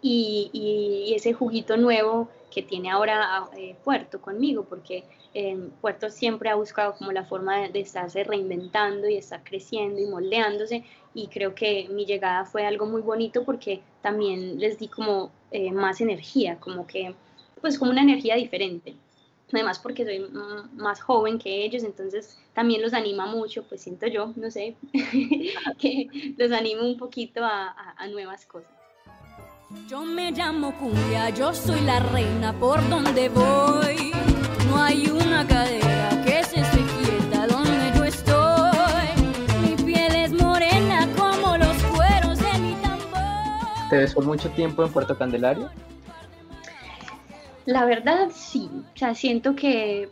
y, 0.01 0.49
y, 0.53 1.13
ese 1.13 1.33
juguito 1.33 1.77
nuevo 1.77 2.29
que 2.51 2.61
tiene 2.61 2.91
ahora 2.91 3.49
eh, 3.57 3.75
Puerto 3.83 4.21
conmigo, 4.21 4.65
porque 4.67 5.03
Puerto 5.81 6.11
siempre 6.11 6.49
ha 6.49 6.55
buscado 6.55 6.95
como 6.95 7.11
la 7.11 7.25
forma 7.25 7.67
de, 7.67 7.79
estarse 7.79 8.23
reinventando 8.23 9.07
y 9.09 9.15
estar 9.15 9.43
creciendo 9.43 9.99
y 9.99 10.05
moldeándose 10.05 10.83
y 11.13 11.27
creo 11.27 11.55
que 11.55 11.87
mi 11.89 12.05
llegada 12.05 12.45
fue 12.45 12.65
algo 12.65 12.85
muy 12.85 13.01
bonito 13.01 13.43
porque 13.43 13.81
también 14.01 14.59
les 14.59 14.77
di 14.79 14.87
como 14.87 15.31
eh, 15.51 15.71
más 15.71 16.01
energía, 16.01 16.59
como 16.59 16.85
que 16.87 17.15
pues 17.61 17.79
como 17.79 17.91
una 17.91 18.01
energía 18.01 18.35
diferente. 18.35 18.95
Además 19.51 19.77
porque 19.77 20.03
soy 20.03 20.27
más 20.73 20.99
joven 20.99 21.37
que 21.37 21.63
ellos, 21.63 21.83
entonces 21.83 22.39
también 22.53 22.81
los 22.81 22.93
anima 22.93 23.27
mucho, 23.27 23.63
pues 23.63 23.81
siento 23.81 24.07
yo, 24.07 24.33
no 24.35 24.49
sé, 24.49 24.75
que 25.79 26.07
los 26.37 26.51
animo 26.51 26.83
un 26.83 26.97
poquito 26.97 27.43
a, 27.43 27.93
a 27.95 28.07
nuevas 28.07 28.47
cosas. 28.47 28.72
Yo 29.87 30.03
me 30.03 30.31
llamo 30.31 30.71
Cumbia, 30.77 31.29
yo 31.31 31.53
soy 31.53 31.81
la 31.81 31.99
reina 31.99 32.53
por 32.53 32.87
donde 32.89 33.29
voy. 33.29 34.11
No 34.67 34.81
hay 34.81 35.07
una 35.07 35.45
cadera 35.47 36.09
que 36.23 36.43
se 36.43 36.61
esté 36.61 36.77
quieta 36.77 37.47
donde 37.47 37.91
yo 37.95 38.03
estoy. 38.03 39.07
Mi 39.61 39.75
piel 39.83 40.15
es 40.15 40.31
morena 40.31 41.07
como 41.17 41.57
los 41.57 41.75
cueros 41.95 42.39
de 42.39 42.59
mi 42.59 42.73
tambor. 42.75 43.89
¿Te 43.89 43.97
ves 43.97 44.13
por 44.13 44.25
mucho 44.25 44.49
tiempo 44.51 44.83
en 44.85 44.91
Puerto 44.91 45.17
Candelaria? 45.17 45.69
La 47.65 47.85
verdad 47.85 48.29
sí, 48.33 48.69
o 48.73 48.97
sea, 48.97 49.15
siento 49.15 49.55
que 49.55 50.09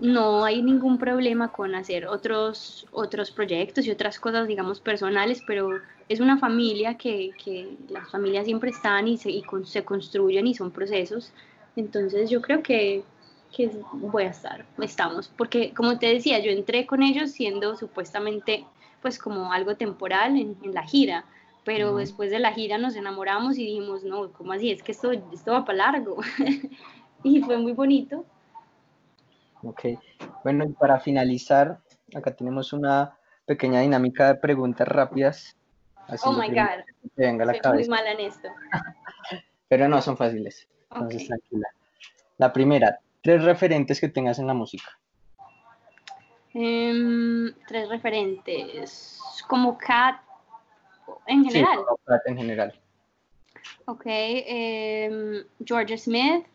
no 0.00 0.44
hay 0.44 0.62
ningún 0.62 0.98
problema 0.98 1.52
con 1.52 1.74
hacer 1.74 2.06
otros, 2.06 2.86
otros 2.92 3.30
proyectos 3.30 3.86
y 3.86 3.90
otras 3.90 4.18
cosas, 4.18 4.48
digamos, 4.48 4.80
personales, 4.80 5.42
pero 5.46 5.70
es 6.08 6.20
una 6.20 6.38
familia 6.38 6.96
que, 6.96 7.30
que 7.42 7.76
las 7.88 8.10
familias 8.10 8.46
siempre 8.46 8.70
están 8.70 9.08
y, 9.08 9.16
se, 9.16 9.30
y 9.30 9.42
con, 9.42 9.66
se 9.66 9.84
construyen 9.84 10.46
y 10.46 10.54
son 10.54 10.70
procesos. 10.70 11.32
Entonces 11.76 12.30
yo 12.30 12.40
creo 12.40 12.62
que 12.62 13.04
que 13.54 13.70
voy 13.92 14.24
a 14.24 14.28
estar, 14.30 14.64
estamos, 14.78 15.28
porque 15.36 15.72
como 15.74 15.98
te 15.98 16.06
decía, 16.06 16.38
yo 16.38 16.50
entré 16.50 16.86
con 16.86 17.02
ellos 17.02 17.32
siendo 17.32 17.76
supuestamente 17.76 18.64
pues 19.02 19.18
como 19.18 19.52
algo 19.52 19.76
temporal 19.76 20.36
en, 20.36 20.56
la 20.72 20.82
gira, 20.82 21.24
pero 21.64 21.96
después 21.96 22.30
de 22.30 22.38
la 22.38 22.52
gira 22.52 22.78
nos 22.78 22.96
enamoramos 22.96 23.58
y 23.58 23.64
dijimos, 23.64 24.04
no, 24.04 24.30
¿cómo 24.32 24.52
así? 24.52 24.70
Es 24.70 24.82
que 24.82 24.92
esto, 24.92 25.12
esto 25.12 25.52
va 25.52 25.64
para 25.64 25.90
largo. 25.90 26.18
y 27.24 27.40
fue 27.40 27.56
muy 27.58 27.72
bonito. 27.72 28.24
Ok, 29.62 29.84
bueno, 30.42 30.64
y 30.64 30.72
para 30.72 31.00
finalizar, 31.00 31.80
acá 32.14 32.34
tenemos 32.34 32.72
una 32.72 33.16
pequeña 33.44 33.80
dinámica 33.80 34.28
de 34.28 34.34
preguntas 34.36 34.88
rápidas. 34.88 35.56
oh 36.24 36.32
my 36.32 36.48
God, 36.48 36.84
venga 37.16 37.44
la 37.44 37.54
Soy 37.62 37.78
muy 37.78 37.88
mala 37.88 38.12
en 38.12 38.20
esto. 38.20 38.48
pero 39.68 39.88
no, 39.88 40.00
son 40.00 40.16
fáciles, 40.16 40.68
entonces 40.90 41.26
tranquila. 41.26 41.68
La 42.38 42.52
primera, 42.52 43.00
Tres 43.22 43.44
referentes 43.44 44.00
que 44.00 44.08
tengas 44.08 44.38
en 44.38 44.46
la 44.46 44.54
música. 44.54 44.98
Um, 46.54 47.50
tres 47.68 47.88
referentes. 47.88 49.20
Como 49.46 49.76
Cat 49.76 50.22
en 51.26 51.44
general. 51.44 51.78
Sí, 51.78 52.02
Cat 52.06 52.22
en 52.26 52.36
general. 52.36 52.80
Ok. 53.84 54.06
Um, 54.06 55.44
Georgia 55.64 55.98
Smith. 55.98 56.46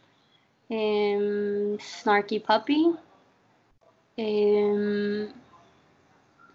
Um, 0.69 1.77
Snarky 1.77 2.43
Puppy. 2.43 2.95
Um, 4.17 5.33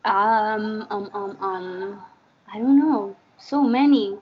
um, 0.05 0.87
um, 0.91 1.37
um, 1.41 2.03
I 2.53 2.59
don't 2.59 2.79
know. 2.79 3.17
So 3.39 3.63
many. 3.63 4.19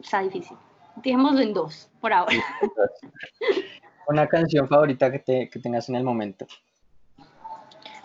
Está 0.00 0.22
difícil. 0.22 0.56
Dejémoslo 0.96 1.40
en 1.40 1.54
dos, 1.54 1.88
por 2.00 2.12
ahora. 2.12 2.36
Una 4.08 4.26
canción 4.26 4.68
favorita 4.68 5.10
que, 5.10 5.18
te, 5.20 5.48
que 5.48 5.58
tengas 5.58 5.88
en 5.88 5.96
el 5.96 6.04
momento. 6.04 6.46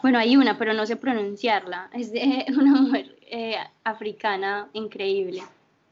Bueno, 0.02 0.20
hay 0.20 0.38
una, 0.38 0.58
pero 0.58 0.74
no 0.74 0.86
sé 0.86 0.96
pronunciarla. 0.96 1.90
Es 1.94 2.12
de 2.12 2.46
una 2.58 2.82
mujer 2.82 3.16
eh, 3.30 3.58
africana 3.84 4.70
increíble. 4.74 5.42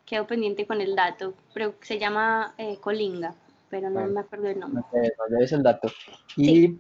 Quedo 0.05 0.27
pendiente 0.27 0.67
con 0.67 0.79
el 0.81 0.95
dato, 0.95 1.33
pero 1.53 1.73
se 1.81 1.97
llama 1.97 2.53
eh, 2.57 2.77
Colinga, 2.79 3.33
pero 3.75 3.89
no 3.89 4.07
me 4.07 4.21
acuerdo 4.21 4.47
el 4.47 4.57
nombre. 4.57 4.83
No 5.29 5.41
es 5.41 5.51
el 5.51 5.61
dato. 5.61 5.91
Y 6.37 6.77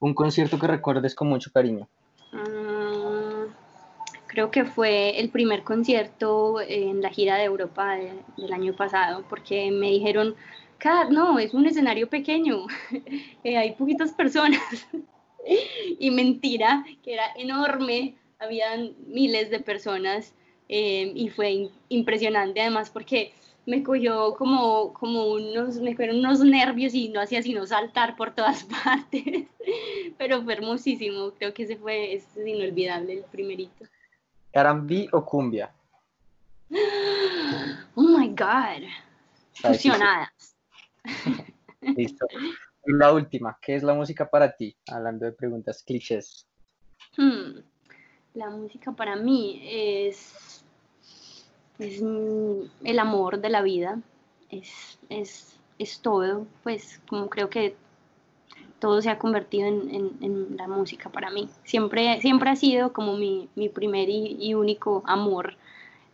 un 0.00 0.12
concierto 0.12 0.58
que 0.58 0.66
recuerdes 0.66 1.14
con 1.14 1.28
mucho 1.28 1.52
cariño. 1.52 1.88
Mm, 2.32 3.52
creo 4.26 4.50
que 4.50 4.64
fue 4.64 5.20
el 5.20 5.30
primer 5.30 5.62
concierto 5.62 6.60
en 6.60 7.00
la 7.00 7.10
gira 7.10 7.36
de 7.36 7.44
Europa 7.44 7.96
del 8.36 8.52
año 8.52 8.74
pasado, 8.74 9.24
porque 9.28 9.70
me 9.70 9.90
dijeron, 9.90 10.34
no, 11.10 11.38
es 11.38 11.54
un 11.54 11.66
escenario 11.66 12.08
pequeño, 12.08 12.66
eh, 13.44 13.56
hay 13.56 13.74
poquitas 13.76 14.10
personas. 14.10 14.60
y 16.00 16.10
mentira, 16.10 16.84
que 17.04 17.14
era 17.14 17.26
enorme, 17.36 18.16
habían 18.40 18.94
miles 19.06 19.48
de 19.50 19.60
personas 19.60 20.34
eh, 20.68 21.12
y 21.14 21.28
fue 21.28 21.68
impresionante 21.88 22.60
además 22.60 22.90
porque 22.90 23.32
me 23.66 23.82
cogió 23.82 24.34
como, 24.34 24.92
como 24.92 25.26
unos, 25.32 25.76
me 25.76 25.94
fueron 25.94 26.18
unos 26.18 26.40
nervios 26.40 26.94
y 26.94 27.08
no 27.08 27.20
hacía 27.20 27.42
sino 27.42 27.66
saltar 27.66 28.16
por 28.16 28.34
todas 28.34 28.64
partes, 28.84 29.46
pero 30.18 30.42
fue 30.42 30.54
hermosísimo, 30.54 31.32
creo 31.32 31.54
que 31.54 31.64
ese 31.64 31.76
fue 31.76 32.14
es 32.14 32.26
inolvidable 32.36 33.14
el 33.14 33.24
primerito. 33.24 33.84
¿Arambi 34.54 35.08
o 35.12 35.24
cumbia? 35.24 35.72
Oh 37.94 38.00
my 38.00 38.28
God, 38.28 38.88
fusionadas. 39.52 40.56
Listo. 41.82 42.26
Y 42.86 42.92
la 42.94 43.12
última, 43.12 43.58
¿qué 43.60 43.74
es 43.74 43.82
la 43.82 43.92
música 43.92 44.28
para 44.30 44.56
ti? 44.56 44.74
Hablando 44.88 45.26
de 45.26 45.32
preguntas 45.32 45.82
clichés. 45.84 46.48
Hmm, 47.18 47.58
la 48.34 48.48
música 48.48 48.92
para 48.92 49.14
mí 49.16 49.60
es, 49.62 50.61
es 51.78 52.00
el 52.00 52.98
amor 52.98 53.40
de 53.40 53.48
la 53.48 53.62
vida, 53.62 54.00
es, 54.50 54.98
es, 55.08 55.58
es, 55.78 56.00
todo, 56.00 56.46
pues 56.62 57.00
como 57.08 57.28
creo 57.28 57.48
que 57.50 57.74
todo 58.78 59.00
se 59.00 59.10
ha 59.10 59.18
convertido 59.18 59.68
en, 59.68 60.10
en, 60.20 60.56
la 60.56 60.66
música 60.66 61.08
para 61.08 61.30
mí. 61.30 61.48
Siempre, 61.64 62.20
siempre 62.20 62.50
ha 62.50 62.56
sido 62.56 62.92
como 62.92 63.16
mi, 63.16 63.48
mi 63.54 63.68
primer 63.68 64.08
y, 64.08 64.54
único 64.54 65.02
amor 65.06 65.54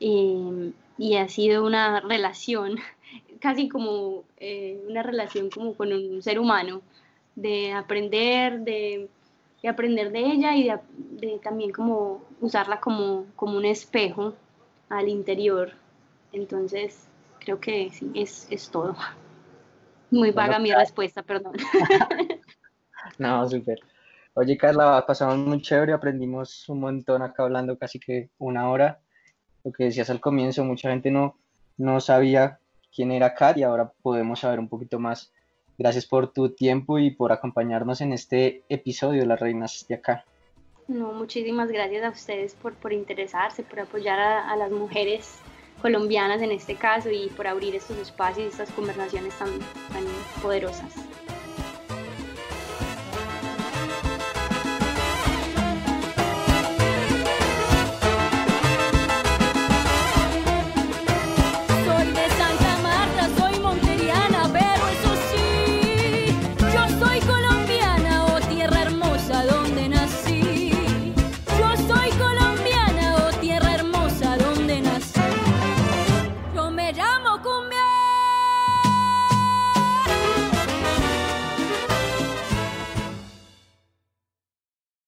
eh, 0.00 0.72
y 0.98 1.16
ha 1.16 1.28
sido 1.28 1.64
una 1.64 2.00
relación 2.00 2.76
casi 3.40 3.68
como 3.68 4.24
eh, 4.38 4.80
una 4.88 5.02
relación 5.02 5.50
como 5.50 5.74
con 5.74 5.92
un 5.92 6.22
ser 6.22 6.38
humano, 6.38 6.82
de 7.34 7.72
aprender, 7.72 8.60
de, 8.60 9.08
aprender 9.66 10.10
de 10.10 10.20
ella 10.20 10.56
y 10.56 10.70
de, 11.20 11.38
también 11.38 11.70
como 11.70 12.20
usarla 12.40 12.80
como, 12.80 13.26
como 13.36 13.56
un 13.56 13.64
espejo 13.64 14.34
al 14.88 15.08
interior. 15.08 15.72
Entonces, 16.32 17.08
creo 17.40 17.60
que 17.60 17.90
sí, 17.90 18.10
es, 18.14 18.46
es 18.50 18.70
todo. 18.70 18.96
Muy 20.10 20.30
vaga 20.30 20.58
mi 20.58 20.72
respuesta, 20.72 21.22
perdón. 21.22 21.54
no, 23.18 23.48
súper. 23.48 23.78
Oye, 24.34 24.56
Carla, 24.56 25.04
pasamos 25.06 25.36
muy 25.38 25.60
chévere, 25.60 25.92
aprendimos 25.92 26.68
un 26.68 26.80
montón 26.80 27.22
acá 27.22 27.42
hablando 27.42 27.76
casi 27.76 27.98
que 27.98 28.30
una 28.38 28.70
hora. 28.70 29.00
Lo 29.64 29.72
que 29.72 29.84
decías 29.84 30.10
al 30.10 30.20
comienzo, 30.20 30.64
mucha 30.64 30.90
gente 30.90 31.10
no, 31.10 31.36
no 31.76 32.00
sabía 32.00 32.60
quién 32.94 33.10
era 33.10 33.34
Kat 33.34 33.58
y 33.58 33.64
ahora 33.64 33.92
podemos 34.02 34.40
saber 34.40 34.60
un 34.60 34.68
poquito 34.68 34.98
más. 34.98 35.32
Gracias 35.76 36.06
por 36.06 36.32
tu 36.32 36.50
tiempo 36.50 36.98
y 36.98 37.10
por 37.10 37.32
acompañarnos 37.32 38.00
en 38.00 38.12
este 38.12 38.62
episodio 38.68 39.20
de 39.20 39.26
Las 39.26 39.40
Reinas 39.40 39.86
de 39.88 39.96
acá. 39.96 40.24
No, 40.88 41.12
muchísimas 41.12 41.70
gracias 41.70 42.02
a 42.02 42.08
ustedes 42.08 42.54
por, 42.54 42.74
por 42.74 42.94
interesarse, 42.94 43.62
por 43.62 43.80
apoyar 43.80 44.18
a, 44.18 44.56
las 44.56 44.70
mujeres 44.70 45.36
colombianas 45.82 46.40
en 46.40 46.50
este 46.50 46.76
caso 46.76 47.10
y 47.10 47.28
por 47.36 47.46
abrir 47.46 47.74
estos 47.74 47.98
espacios 47.98 48.46
y 48.46 48.48
estas 48.48 48.70
conversaciones 48.70 49.36
tan, 49.38 49.50
tan 49.92 50.04
poderosas. 50.40 51.07